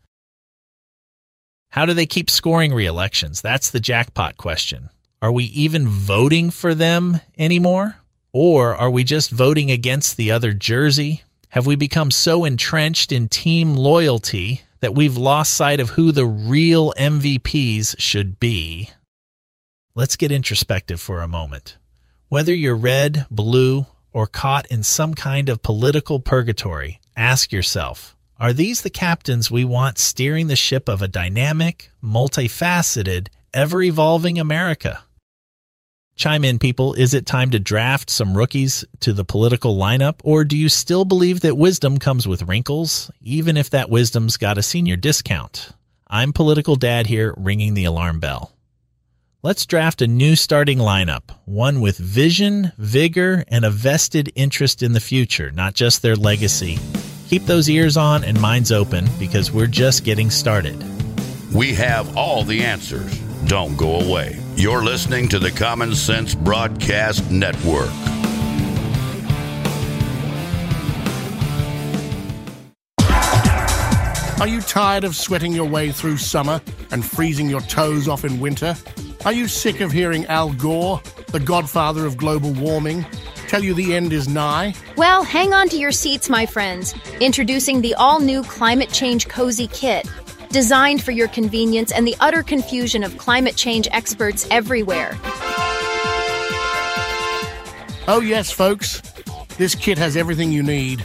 How 1.71 1.85
do 1.85 1.95
they 1.95 2.07
keep 2.07 2.31
scoring 2.31 2.73
re-elections? 2.73 3.43
That's 3.43 3.71
the 3.71 3.81
jackpot 3.81 4.37
question. 4.37 4.91
Are 5.21 5.33
we 5.33 5.45
even 5.45 5.89
voting 5.89 6.51
for 6.51 6.75
them 6.75 7.21
anymore? 7.37 7.97
Or 8.33 8.77
are 8.77 8.91
we 8.91 9.03
just 9.03 9.31
voting 9.31 9.71
against 9.71 10.17
the 10.17 10.31
other 10.31 10.53
jersey? 10.53 11.23
Have 11.49 11.67
we 11.67 11.75
become 11.75 12.13
so 12.13 12.45
entrenched 12.45 13.11
in 13.11 13.29
team 13.29 13.75
loyalty 13.75 14.63
that 14.79 14.95
we've 14.95 15.17
lost 15.17 15.55
sight 15.55 15.81
of 15.81 15.91
who 15.91 16.13
the 16.13 16.27
real 16.27 16.93
MVPs 16.97 17.97
should 17.99 18.39
be? 18.39 18.91
Let's 19.97 20.15
get 20.15 20.31
introspective 20.31 21.01
for 21.01 21.21
a 21.21 21.27
moment. 21.27 21.79
Whether 22.29 22.55
you're 22.55 22.77
red, 22.77 23.27
blue, 23.29 23.87
or 24.13 24.29
caught 24.29 24.67
in 24.67 24.85
some 24.85 25.15
kind 25.15 25.49
of 25.49 25.63
political 25.63 26.21
purgatory, 26.21 27.01
ask 27.17 27.51
yourself 27.51 28.15
are 28.39 28.53
these 28.53 28.83
the 28.83 28.91
captains 28.91 29.51
we 29.51 29.65
want 29.65 29.99
steering 29.99 30.47
the 30.47 30.55
ship 30.55 30.89
of 30.89 31.03
a 31.03 31.09
dynamic, 31.09 31.91
multifaceted, 32.01 33.27
ever 33.53 33.83
evolving 33.83 34.39
America? 34.39 35.03
Chime 36.19 36.45
in, 36.45 36.59
people. 36.59 36.95
Is 36.95 37.15
it 37.15 37.27
time 37.27 37.53
to 37.53 37.61
draft 37.61 38.11
some 38.11 38.37
rookies 38.37 38.85
to 38.99 39.13
the 39.13 39.25
political 39.25 39.77
lineup, 39.77 40.17
or 40.25 40.43
do 40.43 40.57
you 40.57 40.69
still 40.69 41.05
believe 41.05 41.43
that 41.43 41.57
wisdom 41.57 41.99
comes 41.99 42.27
with 42.27 42.43
wrinkles, 42.43 43.09
even 43.23 43.57
if 43.57 43.71
that 43.71 43.89
wisdom's 43.89 44.37
got 44.37 44.59
a 44.59 44.63
senior 44.63 44.97
discount? 44.97 45.71
I'm 46.09 46.33
Political 46.33 46.75
Dad 46.75 47.07
here, 47.07 47.35
ringing 47.37 47.75
the 47.75 47.85
alarm 47.85 48.19
bell. 48.19 48.51
Let's 49.45 49.65
draft 49.65 50.03
a 50.03 50.09
new 50.09 50.35
starting 50.35 50.79
lineup, 50.79 51.23
one 51.45 51.81
with 51.81 51.99
vision, 51.99 52.73
vigor, 52.77 53.45
and 53.47 53.65
a 53.65 53.71
vested 53.71 54.33
interest 54.35 54.83
in 54.83 54.95
the 54.95 55.01
future, 55.01 55.53
not 55.53 55.75
just 55.75 56.03
their 56.03 56.17
legacy. 56.17 56.81
Keep 57.29 57.47
those 57.47 57.71
ears 57.71 57.97
on 57.97 58.25
and 58.25 58.41
minds 58.41 58.73
open 58.73 59.09
because 59.21 59.53
we're 59.53 59.69
just 59.69 60.03
getting 60.03 60.31
started. 60.31 60.85
We 61.55 61.75
have 61.75 62.17
all 62.17 62.43
the 62.43 62.65
answers. 62.65 63.17
Don't 63.47 63.77
go 63.77 64.01
away. 64.01 64.41
You're 64.59 64.83
listening 64.83 65.29
to 65.29 65.39
the 65.39 65.53
Common 65.53 65.95
Sense 65.95 66.35
Broadcast 66.35 67.31
Network. 67.31 67.93
Are 74.41 74.49
you 74.49 74.61
tired 74.63 75.05
of 75.05 75.15
sweating 75.15 75.53
your 75.53 75.69
way 75.69 75.93
through 75.93 76.17
summer 76.17 76.61
and 76.91 77.05
freezing 77.05 77.49
your 77.49 77.61
toes 77.61 78.09
off 78.09 78.25
in 78.25 78.41
winter? 78.41 78.77
Are 79.25 79.33
you 79.33 79.47
sick 79.47 79.81
of 79.81 79.93
hearing 79.93 80.27
Al 80.27 80.53
Gore, 80.55 81.01
the 81.29 81.39
godfather 81.39 82.05
of 82.05 82.17
global 82.17 82.53
warming, 82.55 83.07
tell 83.47 83.63
you 83.63 83.75
the 83.75 83.95
end 83.95 84.13
is 84.13 84.27
nigh? 84.27 84.75
Well, 84.97 85.23
hang 85.23 85.53
on 85.55 85.69
to 85.69 85.77
your 85.77 85.93
seats, 85.93 86.29
my 86.29 86.47
friends. 86.47 86.97
Introducing 87.21 87.81
the 87.81 87.95
all 87.95 88.19
new 88.19 88.43
Climate 88.43 88.91
Change 88.91 89.29
Cozy 89.29 89.69
Kit, 89.69 90.11
designed 90.51 91.03
for 91.03 91.13
your 91.13 91.29
convenience 91.29 91.93
and 91.93 92.07
the 92.07 92.17
utter 92.21 92.43
confusion 92.43 93.03
of 93.03 93.17
climate 93.19 93.57
change 93.57 93.89
experts 93.91 94.47
everywhere. 94.51 95.17
Oh, 98.07 98.23
yes, 98.25 98.51
folks. 98.51 99.03
This 99.59 99.75
kit 99.75 99.99
has 99.99 100.17
everything 100.17 100.53
you 100.53 100.63
need 100.63 101.05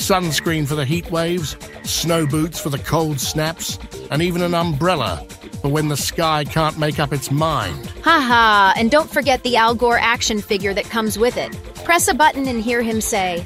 sunscreen 0.00 0.66
for 0.66 0.74
the 0.74 0.84
heat 0.84 1.10
waves, 1.10 1.56
snow 1.82 2.26
boots 2.26 2.58
for 2.58 2.70
the 2.70 2.78
cold 2.78 3.20
snaps, 3.20 3.78
and 4.10 4.22
even 4.22 4.42
an 4.42 4.54
umbrella 4.54 5.24
for 5.60 5.68
when 5.68 5.88
the 5.88 5.96
sky 5.96 6.42
can't 6.44 6.78
make 6.78 6.98
up 6.98 7.12
its 7.12 7.30
mind. 7.30 7.86
Haha, 8.02 8.72
and 8.78 8.90
don't 8.90 9.10
forget 9.10 9.42
the 9.42 9.56
Al 9.56 9.74
Gore 9.74 9.98
action 9.98 10.40
figure 10.40 10.72
that 10.72 10.84
comes 10.84 11.18
with 11.18 11.36
it. 11.36 11.54
Press 11.84 12.08
a 12.08 12.14
button 12.14 12.48
and 12.48 12.62
hear 12.62 12.82
him 12.82 13.00
say, 13.00 13.44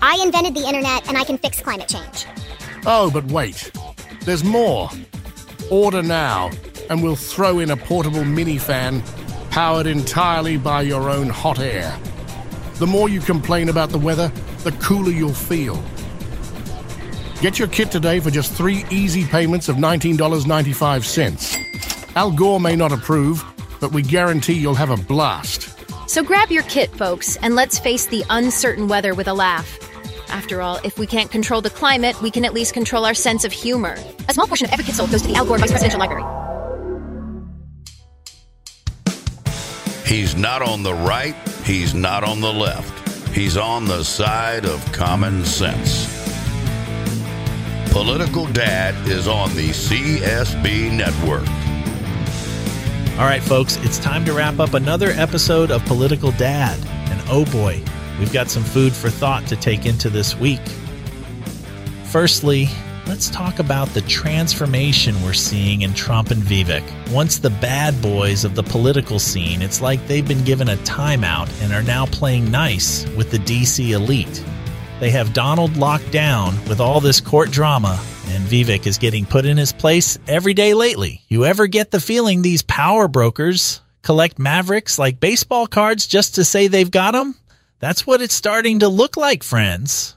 I 0.00 0.20
invented 0.22 0.54
the 0.54 0.66
internet 0.66 1.08
and 1.08 1.18
I 1.18 1.24
can 1.24 1.38
fix 1.38 1.60
climate 1.60 1.88
change. 1.88 2.24
Oh, 2.86 3.10
but 3.10 3.24
wait. 3.26 3.70
There's 4.26 4.44
more. 4.44 4.90
Order 5.70 6.02
now, 6.02 6.50
and 6.90 7.00
we'll 7.00 7.14
throw 7.14 7.60
in 7.60 7.70
a 7.70 7.76
portable 7.76 8.24
mini 8.24 8.58
fan 8.58 9.04
powered 9.50 9.86
entirely 9.86 10.56
by 10.56 10.82
your 10.82 11.08
own 11.08 11.28
hot 11.28 11.60
air. 11.60 11.96
The 12.74 12.88
more 12.88 13.08
you 13.08 13.20
complain 13.20 13.68
about 13.68 13.90
the 13.90 13.98
weather, 13.98 14.32
the 14.64 14.72
cooler 14.72 15.12
you'll 15.12 15.32
feel. 15.32 15.80
Get 17.40 17.60
your 17.60 17.68
kit 17.68 17.92
today 17.92 18.18
for 18.18 18.32
just 18.32 18.52
three 18.52 18.84
easy 18.90 19.24
payments 19.24 19.68
of 19.68 19.76
$19.95. 19.76 22.16
Al 22.16 22.32
Gore 22.32 22.58
may 22.58 22.74
not 22.74 22.90
approve, 22.90 23.44
but 23.80 23.92
we 23.92 24.02
guarantee 24.02 24.54
you'll 24.54 24.74
have 24.74 24.90
a 24.90 24.96
blast. 24.96 25.78
So 26.10 26.24
grab 26.24 26.50
your 26.50 26.64
kit, 26.64 26.90
folks, 26.96 27.36
and 27.36 27.54
let's 27.54 27.78
face 27.78 28.06
the 28.06 28.24
uncertain 28.28 28.88
weather 28.88 29.14
with 29.14 29.28
a 29.28 29.34
laugh. 29.34 29.85
After 30.28 30.60
all, 30.60 30.78
if 30.84 30.98
we 30.98 31.06
can't 31.06 31.30
control 31.30 31.60
the 31.60 31.70
climate, 31.70 32.20
we 32.22 32.30
can 32.30 32.44
at 32.44 32.52
least 32.52 32.74
control 32.74 33.04
our 33.04 33.14
sense 33.14 33.44
of 33.44 33.52
humor. 33.52 33.96
A 34.28 34.34
small 34.34 34.46
portion 34.46 34.66
of 34.66 34.72
every 34.72 34.84
kit 34.84 34.94
sold 34.94 35.10
goes 35.10 35.22
to 35.22 35.28
the 35.28 35.34
Al 35.34 35.46
Gore 35.46 35.58
Vice 35.58 35.70
Presidential 35.70 36.00
Library. 36.00 36.24
He's 40.06 40.36
not 40.36 40.62
on 40.62 40.82
the 40.82 40.94
right, 40.94 41.34
he's 41.64 41.94
not 41.94 42.22
on 42.22 42.40
the 42.40 42.52
left. 42.52 42.92
He's 43.34 43.56
on 43.56 43.84
the 43.84 44.02
side 44.02 44.64
of 44.64 44.92
common 44.92 45.44
sense. 45.44 46.06
Political 47.90 48.46
Dad 48.46 48.94
is 49.08 49.28
on 49.28 49.54
the 49.54 49.70
CSB 49.70 50.92
network. 50.92 51.46
All 53.18 53.24
right, 53.26 53.42
folks, 53.42 53.76
it's 53.78 53.98
time 53.98 54.24
to 54.26 54.32
wrap 54.32 54.58
up 54.58 54.74
another 54.74 55.10
episode 55.10 55.70
of 55.70 55.84
Political 55.86 56.32
Dad. 56.32 56.78
And 57.10 57.20
oh 57.28 57.44
boy, 57.46 57.82
we've 58.18 58.32
got 58.32 58.48
some 58.48 58.64
food 58.64 58.92
for 58.92 59.10
thought 59.10 59.46
to 59.46 59.56
take 59.56 59.86
into 59.86 60.10
this 60.10 60.36
week. 60.36 60.60
Firstly, 62.04 62.68
let's 63.06 63.28
talk 63.30 63.58
about 63.58 63.88
the 63.88 64.00
transformation 64.02 65.20
we're 65.22 65.32
seeing 65.32 65.82
in 65.82 65.94
Trump 65.94 66.30
and 66.30 66.42
Vivek. 66.42 66.84
Once 67.12 67.38
the 67.38 67.50
bad 67.50 68.00
boys 68.00 68.44
of 68.44 68.54
the 68.54 68.62
political 68.62 69.18
scene, 69.18 69.62
it's 69.62 69.80
like 69.80 70.04
they've 70.06 70.26
been 70.26 70.44
given 70.44 70.68
a 70.68 70.76
timeout 70.78 71.50
and 71.62 71.72
are 71.72 71.82
now 71.82 72.06
playing 72.06 72.50
nice 72.50 73.06
with 73.10 73.30
the 73.30 73.38
DC 73.38 73.90
elite. 73.90 74.44
They 74.98 75.10
have 75.10 75.34
Donald 75.34 75.76
locked 75.76 76.10
down 76.10 76.54
with 76.68 76.80
all 76.80 77.00
this 77.00 77.20
court 77.20 77.50
drama, 77.50 78.00
and 78.28 78.44
Vivek 78.44 78.86
is 78.86 78.96
getting 78.96 79.26
put 79.26 79.44
in 79.44 79.56
his 79.56 79.72
place 79.72 80.18
every 80.26 80.54
day 80.54 80.72
lately. 80.72 81.22
You 81.28 81.44
ever 81.44 81.66
get 81.66 81.90
the 81.90 82.00
feeling 82.00 82.40
these 82.40 82.62
power 82.62 83.08
brokers 83.08 83.82
collect 84.02 84.38
mavericks 84.38 84.98
like 84.98 85.20
baseball 85.20 85.66
cards 85.66 86.06
just 86.06 86.36
to 86.36 86.44
say 86.44 86.68
they've 86.68 86.90
got 86.90 87.12
them? 87.12 87.34
That's 87.78 88.06
what 88.06 88.22
it's 88.22 88.34
starting 88.34 88.78
to 88.80 88.88
look 88.88 89.16
like, 89.16 89.42
friends. 89.42 90.16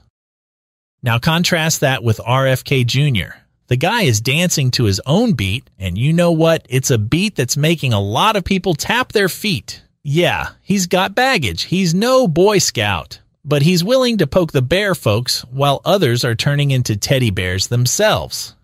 Now 1.02 1.18
contrast 1.18 1.80
that 1.80 2.02
with 2.02 2.18
RFK 2.18 2.86
Jr. 2.86 3.36
The 3.68 3.76
guy 3.76 4.02
is 4.02 4.20
dancing 4.20 4.70
to 4.72 4.84
his 4.84 5.00
own 5.06 5.34
beat, 5.34 5.68
and 5.78 5.96
you 5.96 6.12
know 6.12 6.32
what? 6.32 6.66
It's 6.68 6.90
a 6.90 6.98
beat 6.98 7.36
that's 7.36 7.56
making 7.56 7.92
a 7.92 8.00
lot 8.00 8.36
of 8.36 8.44
people 8.44 8.74
tap 8.74 9.12
their 9.12 9.28
feet. 9.28 9.82
Yeah, 10.02 10.48
he's 10.62 10.86
got 10.86 11.14
baggage. 11.14 11.64
He's 11.64 11.94
no 11.94 12.26
Boy 12.26 12.58
Scout, 12.58 13.20
but 13.44 13.62
he's 13.62 13.84
willing 13.84 14.18
to 14.18 14.26
poke 14.26 14.52
the 14.52 14.62
bear 14.62 14.94
folks 14.94 15.42
while 15.50 15.82
others 15.84 16.24
are 16.24 16.34
turning 16.34 16.70
into 16.70 16.96
teddy 16.96 17.30
bears 17.30 17.68
themselves. 17.68 18.56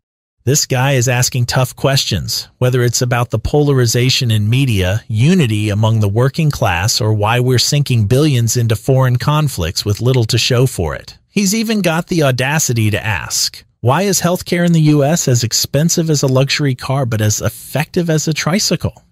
This 0.47 0.65
guy 0.65 0.93
is 0.93 1.09
asking 1.09 1.47
tough 1.47 1.75
questions, 1.75 2.47
whether 2.59 2.85
it's 2.85 3.03
about 3.03 3.31
the 3.31 3.39
polarization 3.41 4.31
in 4.31 4.49
media, 4.49 5.03
unity 5.09 5.71
among 5.71 5.99
the 5.99 6.09
working 6.09 6.53
class, 6.53 7.01
or 7.01 7.13
why 7.13 7.41
we're 7.41 7.59
sinking 7.59 8.07
billions 8.07 8.57
into 8.57 8.77
foreign 8.77 9.17
conflicts 9.17 9.85
with 9.85 10.01
little 10.01 10.25
to 10.27 10.39
show 10.39 10.67
for 10.67 10.95
it. 10.95 11.19
He's 11.29 11.53
even 11.53 11.83
got 11.83 12.07
the 12.07 12.23
audacity 12.23 12.93
to 12.93 13.05
ask, 13.05 13.65
why 13.81 14.03
is 14.03 14.21
healthcare 14.21 14.65
in 14.65 14.73
the 14.73 14.95
US 14.95 15.27
as 15.27 15.43
expensive 15.43 16.09
as 16.09 16.23
a 16.23 16.29
luxury 16.29 16.77
car 16.77 17.07
but 17.07 17.21
as 17.21 17.41
effective 17.41 18.09
as 18.09 18.29
a 18.29 18.33
tricycle? 18.33 19.03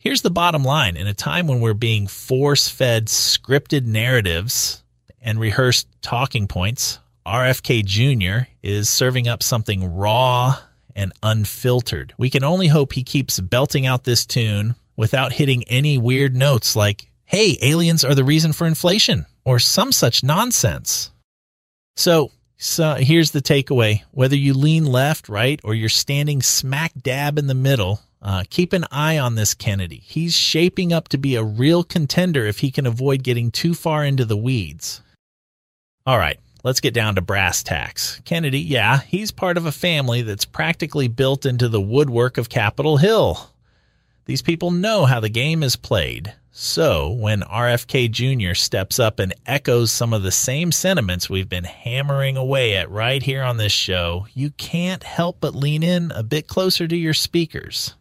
Here's 0.00 0.22
the 0.22 0.28
bottom 0.28 0.64
line 0.64 0.96
in 0.96 1.06
a 1.06 1.14
time 1.14 1.46
when 1.46 1.60
we're 1.60 1.72
being 1.72 2.08
force 2.08 2.68
fed 2.68 3.06
scripted 3.06 3.84
narratives 3.84 4.82
and 5.22 5.38
rehearsed 5.38 5.86
talking 6.02 6.48
points, 6.48 6.98
RFK 7.28 7.84
Jr. 7.84 8.48
is 8.62 8.88
serving 8.88 9.28
up 9.28 9.42
something 9.42 9.94
raw 9.94 10.58
and 10.96 11.12
unfiltered. 11.22 12.14
We 12.16 12.30
can 12.30 12.42
only 12.42 12.68
hope 12.68 12.94
he 12.94 13.02
keeps 13.02 13.38
belting 13.38 13.84
out 13.84 14.04
this 14.04 14.24
tune 14.24 14.74
without 14.96 15.34
hitting 15.34 15.62
any 15.64 15.98
weird 15.98 16.34
notes 16.34 16.74
like, 16.74 17.10
hey, 17.26 17.58
aliens 17.60 18.02
are 18.02 18.14
the 18.14 18.24
reason 18.24 18.54
for 18.54 18.66
inflation, 18.66 19.26
or 19.44 19.58
some 19.58 19.92
such 19.92 20.24
nonsense. 20.24 21.10
So, 21.96 22.32
so 22.56 22.94
here's 22.94 23.32
the 23.32 23.42
takeaway 23.42 24.02
whether 24.10 24.36
you 24.36 24.54
lean 24.54 24.86
left, 24.86 25.28
right, 25.28 25.60
or 25.62 25.74
you're 25.74 25.90
standing 25.90 26.40
smack 26.40 26.92
dab 27.00 27.38
in 27.38 27.46
the 27.46 27.54
middle, 27.54 28.00
uh, 28.22 28.44
keep 28.48 28.72
an 28.72 28.86
eye 28.90 29.18
on 29.18 29.34
this 29.34 29.52
Kennedy. 29.52 30.02
He's 30.04 30.34
shaping 30.34 30.94
up 30.94 31.08
to 31.08 31.18
be 31.18 31.36
a 31.36 31.44
real 31.44 31.84
contender 31.84 32.46
if 32.46 32.60
he 32.60 32.70
can 32.70 32.86
avoid 32.86 33.22
getting 33.22 33.50
too 33.50 33.74
far 33.74 34.02
into 34.02 34.24
the 34.24 34.36
weeds. 34.36 35.02
All 36.06 36.18
right, 36.18 36.40
let's 36.64 36.80
get 36.80 36.94
down 36.94 37.14
to 37.14 37.20
brass 37.20 37.62
tacks. 37.62 38.20
Kennedy, 38.24 38.60
yeah, 38.60 39.00
he's 39.00 39.30
part 39.30 39.56
of 39.56 39.66
a 39.66 39.72
family 39.72 40.22
that's 40.22 40.44
practically 40.44 41.08
built 41.08 41.46
into 41.46 41.68
the 41.68 41.80
woodwork 41.80 42.38
of 42.38 42.48
Capitol 42.48 42.96
Hill. 42.96 43.50
These 44.24 44.42
people 44.42 44.70
know 44.70 45.06
how 45.06 45.20
the 45.20 45.28
game 45.28 45.62
is 45.62 45.76
played. 45.76 46.34
So, 46.60 47.10
when 47.10 47.42
RFK 47.42 48.10
Jr. 48.10 48.52
steps 48.54 48.98
up 48.98 49.20
and 49.20 49.32
echoes 49.46 49.92
some 49.92 50.12
of 50.12 50.24
the 50.24 50.32
same 50.32 50.72
sentiments 50.72 51.30
we've 51.30 51.48
been 51.48 51.62
hammering 51.62 52.36
away 52.36 52.76
at 52.76 52.90
right 52.90 53.22
here 53.22 53.44
on 53.44 53.58
this 53.58 53.70
show, 53.70 54.26
you 54.34 54.50
can't 54.50 55.04
help 55.04 55.36
but 55.40 55.54
lean 55.54 55.84
in 55.84 56.10
a 56.10 56.24
bit 56.24 56.48
closer 56.48 56.88
to 56.88 56.96
your 56.96 57.14
speakers. 57.14 57.94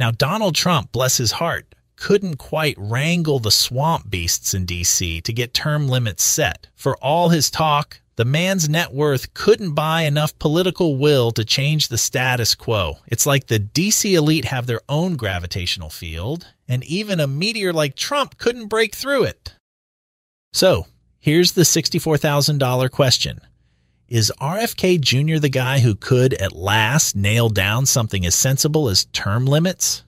Now, 0.00 0.10
Donald 0.10 0.54
Trump, 0.54 0.90
bless 0.90 1.18
his 1.18 1.32
heart, 1.32 1.74
couldn't 1.96 2.36
quite 2.36 2.76
wrangle 2.78 3.38
the 3.38 3.50
swamp 3.50 4.08
beasts 4.10 4.54
in 4.54 4.64
D.C. 4.64 5.20
to 5.22 5.32
get 5.32 5.54
term 5.54 5.88
limits 5.88 6.22
set. 6.22 6.68
For 6.74 6.96
all 6.98 7.30
his 7.30 7.50
talk, 7.50 8.00
the 8.16 8.24
man's 8.24 8.68
net 8.68 8.94
worth 8.94 9.34
couldn't 9.34 9.74
buy 9.74 10.02
enough 10.02 10.38
political 10.38 10.96
will 10.96 11.30
to 11.32 11.44
change 11.44 11.88
the 11.88 11.98
status 11.98 12.54
quo. 12.54 12.96
It's 13.08 13.26
like 13.26 13.46
the 13.46 13.60
DC 13.60 14.14
elite 14.14 14.46
have 14.46 14.66
their 14.66 14.80
own 14.88 15.16
gravitational 15.16 15.90
field, 15.90 16.46
and 16.66 16.82
even 16.84 17.20
a 17.20 17.26
meteor 17.26 17.74
like 17.74 17.94
Trump 17.94 18.38
couldn't 18.38 18.68
break 18.68 18.94
through 18.94 19.24
it. 19.24 19.54
So, 20.54 20.86
here's 21.18 21.52
the 21.52 21.62
$64,000 21.62 22.90
question 22.90 23.40
Is 24.08 24.32
RFK 24.40 24.98
Jr. 24.98 25.38
the 25.38 25.50
guy 25.50 25.80
who 25.80 25.94
could 25.94 26.32
at 26.34 26.56
last 26.56 27.16
nail 27.16 27.50
down 27.50 27.84
something 27.84 28.24
as 28.24 28.34
sensible 28.34 28.88
as 28.88 29.04
term 29.06 29.44
limits? 29.44 30.04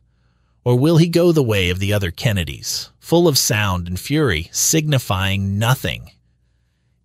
Or 0.68 0.78
will 0.78 0.98
he 0.98 1.08
go 1.08 1.32
the 1.32 1.42
way 1.42 1.70
of 1.70 1.78
the 1.78 1.94
other 1.94 2.10
Kennedys, 2.10 2.90
full 2.98 3.26
of 3.26 3.38
sound 3.38 3.88
and 3.88 3.98
fury, 3.98 4.50
signifying 4.52 5.58
nothing? 5.58 6.10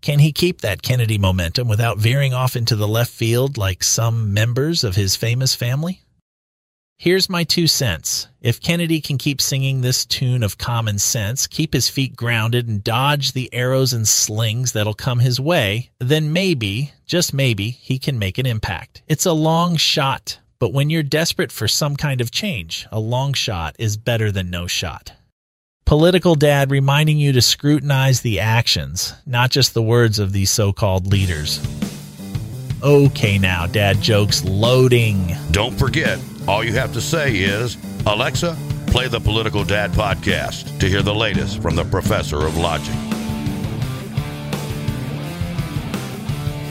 Can 0.02 0.20
he 0.20 0.34
keep 0.34 0.60
that 0.60 0.82
Kennedy 0.82 1.18
momentum 1.18 1.70
without 1.70 1.98
veering 1.98 2.34
off 2.34 2.58
into 2.58 2.76
the 2.76 2.90
left 2.90 3.14
field 3.14 3.58
like 3.58 3.82
some 3.82 4.34
members 4.34 4.84
of 4.84 4.98
his 4.98 5.16
famous 5.16 5.56
family? 5.56 6.02
Here's 6.98 7.30
my 7.30 7.46
two 7.46 7.68
cents. 7.68 8.28
If 8.42 8.60
Kennedy 8.60 9.00
can 9.00 9.18
keep 9.18 9.40
singing 9.40 9.80
this 9.80 10.06
tune 10.06 10.44
of 10.44 10.58
common 10.58 11.00
sense, 11.00 11.48
keep 11.48 11.72
his 11.74 11.88
feet 11.88 12.18
grounded, 12.18 12.68
and 12.68 12.84
dodge 12.84 13.32
the 13.32 13.50
arrows 13.54 13.94
and 13.94 14.06
slings 14.06 14.74
that'll 14.74 14.94
come 14.94 15.20
his 15.20 15.40
way, 15.40 15.90
then 16.00 16.34
maybe, 16.34 16.92
just 17.06 17.34
maybe, 17.34 17.70
he 17.70 17.98
can 17.98 18.20
make 18.20 18.38
an 18.38 18.46
impact. 18.46 19.04
It's 19.08 19.26
a 19.26 19.32
long 19.32 19.78
shot, 19.78 20.40
but 20.64 20.72
when 20.72 20.90
you're 20.90 21.04
desperate 21.04 21.52
for 21.52 21.68
some 21.68 21.98
kind 21.98 22.22
of 22.22 22.32
change, 22.32 22.88
a 22.90 22.98
long 22.98 23.34
shot 23.34 23.76
is 23.80 23.98
better 23.98 24.32
than 24.32 24.50
no 24.50 24.66
shot. 24.66 25.12
Political 25.86 26.36
Dad 26.36 26.72
reminding 26.72 27.18
you 27.18 27.34
to 27.34 27.42
scrutinize 27.42 28.22
the 28.22 28.40
actions, 28.40 29.14
not 29.26 29.52
just 29.52 29.74
the 29.74 29.82
words 29.82 30.20
of 30.20 30.32
these 30.32 30.50
so 30.50 30.72
called 30.72 31.06
leaders. 31.06 31.60
Okay, 32.82 33.38
now, 33.38 33.68
dad 33.68 34.00
jokes 34.00 34.46
loading. 34.46 35.36
Don't 35.52 35.78
forget, 35.78 36.18
all 36.48 36.64
you 36.64 36.72
have 36.72 36.94
to 36.94 37.02
say 37.02 37.36
is, 37.36 37.78
Alexa, 38.06 38.58
play 38.88 39.10
the 39.10 39.20
Political 39.20 39.66
Dad 39.66 39.92
podcast 39.92 40.80
to 40.80 40.88
hear 40.88 41.02
the 41.02 41.14
latest 41.14 41.62
from 41.62 41.76
the 41.76 41.84
professor 41.84 42.46
of 42.46 42.56
logic. 42.56 42.96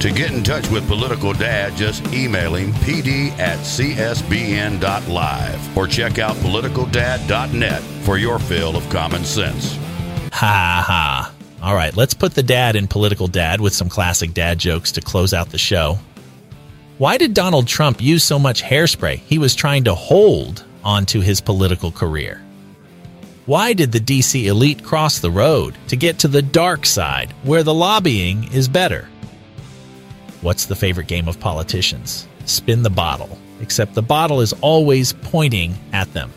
To 0.03 0.11
get 0.11 0.33
in 0.33 0.43
touch 0.43 0.69
with 0.69 0.89
Political 0.89 1.35
Dad, 1.35 1.77
just 1.77 2.05
email 2.13 2.57
him 2.57 2.73
pd 2.73 3.31
at 3.39 3.57
csbn.live 3.61 4.19
or 5.79 5.87
check 5.87 6.19
out 6.19 6.35
politicaldad.net 6.39 7.81
for 8.05 8.19
your 8.19 8.41
fill 8.41 8.77
of 8.77 8.91
common 8.91 9.25
sense. 9.25 9.77
Ha 10.33 10.85
ha. 10.85 11.33
All 11.63 11.77
right, 11.77 11.97
let's 11.97 12.15
put 12.15 12.35
the 12.35 12.43
dad 12.43 12.75
in 12.75 12.89
Political 12.89 13.29
Dad 13.29 13.61
with 13.61 13.75
some 13.75 13.89
classic 13.89 14.35
dad 14.35 14.59
jokes 14.59 14.91
to 14.91 15.01
close 15.01 15.33
out 15.33 15.51
the 15.51 15.59
show. 15.59 16.01
Why 16.99 17.17
did 17.17 17.33
Donald 17.33 17.69
Trump 17.69 18.03
use 18.03 18.25
so 18.25 18.41
much 18.41 18.61
hairspray? 18.61 19.19
He 19.19 19.39
was 19.39 19.55
trying 19.55 19.85
to 19.85 19.95
hold 19.95 20.65
onto 20.83 21.21
his 21.21 21.41
political 21.41 21.93
career. 21.93 22.43
Why 23.47 23.73
did 23.73 23.93
the 23.93 24.01
DC 24.01 24.47
elite 24.47 24.83
cross 24.83 25.21
the 25.21 25.31
road 25.31 25.77
to 25.87 25.95
get 25.95 26.19
to 26.19 26.29
the 26.29 26.43
dark 26.43 26.87
side 26.87 27.31
where 27.45 27.63
the 27.63 27.73
lobbying 27.73 28.53
is 28.53 28.67
better? 28.67 29.09
What's 30.43 30.67
the 30.67 30.75
favorite 30.75 31.07
game 31.07 31.29
of 31.29 31.39
politicians? 31.39 32.27
Spin 32.47 32.83
the 32.83 32.91
bottle, 32.91 33.39
except 33.61 33.95
the 33.95 34.03
bottle 34.03 34.41
is 34.41 34.53
always 34.55 35.13
pointing 35.13 35.77
at 35.93 36.13
them. 36.15 36.33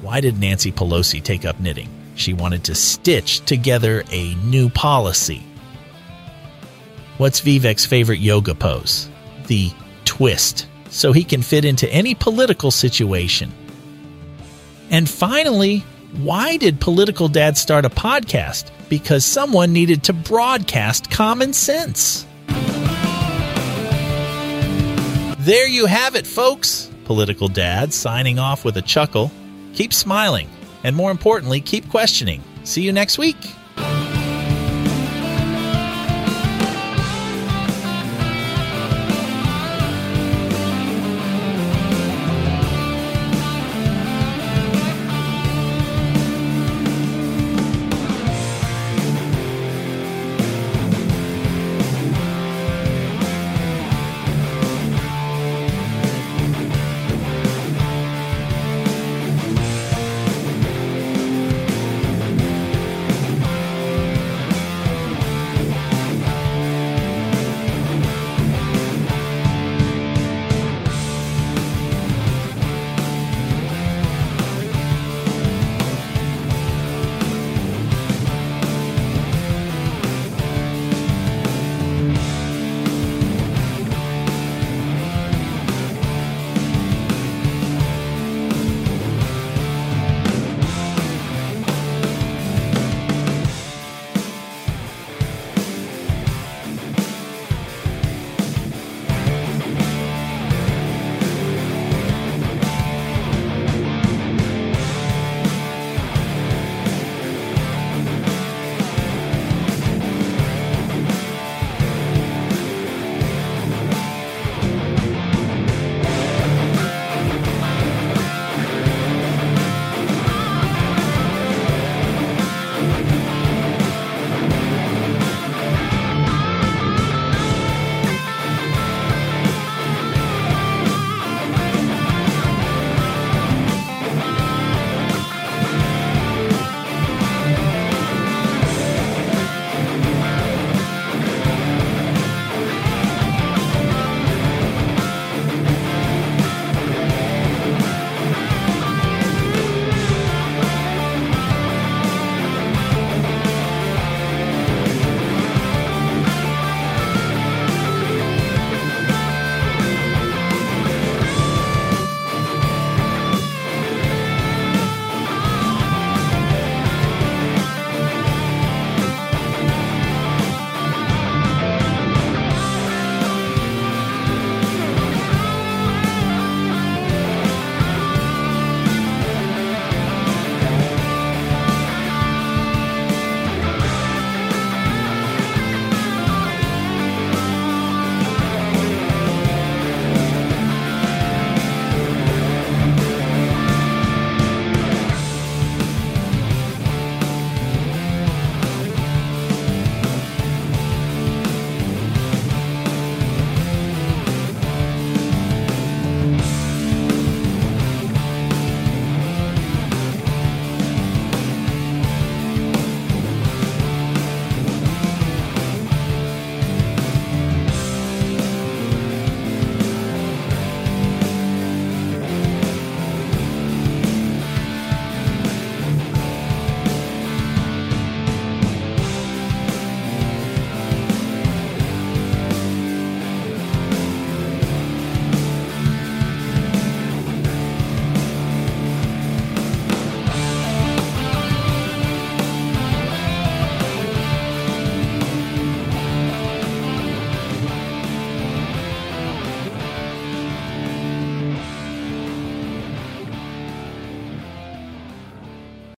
Why 0.00 0.22
did 0.22 0.40
Nancy 0.40 0.72
Pelosi 0.72 1.22
take 1.22 1.44
up 1.44 1.60
knitting? 1.60 1.90
She 2.14 2.32
wanted 2.32 2.64
to 2.64 2.74
stitch 2.74 3.44
together 3.44 4.02
a 4.10 4.34
new 4.36 4.70
policy. 4.70 5.42
What's 7.18 7.42
Vivek's 7.42 7.84
favorite 7.84 8.20
yoga 8.20 8.54
pose? 8.54 9.10
The 9.46 9.70
twist, 10.06 10.66
so 10.88 11.12
he 11.12 11.22
can 11.22 11.42
fit 11.42 11.66
into 11.66 11.86
any 11.92 12.14
political 12.14 12.70
situation. 12.70 13.52
And 14.90 15.06
finally, 15.06 15.80
why 16.16 16.56
did 16.56 16.80
Political 16.80 17.28
Dad 17.28 17.58
start 17.58 17.84
a 17.84 17.90
podcast? 17.90 18.70
Because 18.88 19.26
someone 19.26 19.74
needed 19.74 20.02
to 20.04 20.14
broadcast 20.14 21.10
common 21.10 21.52
sense. 21.52 22.26
There 25.44 25.68
you 25.68 25.84
have 25.84 26.14
it, 26.14 26.26
folks. 26.26 26.90
Political 27.04 27.48
Dad 27.48 27.92
signing 27.92 28.38
off 28.38 28.64
with 28.64 28.78
a 28.78 28.82
chuckle. 28.82 29.30
Keep 29.74 29.92
smiling, 29.92 30.48
and 30.84 30.96
more 30.96 31.10
importantly, 31.10 31.60
keep 31.60 31.86
questioning. 31.90 32.42
See 32.62 32.80
you 32.80 32.94
next 32.94 33.18
week. 33.18 33.36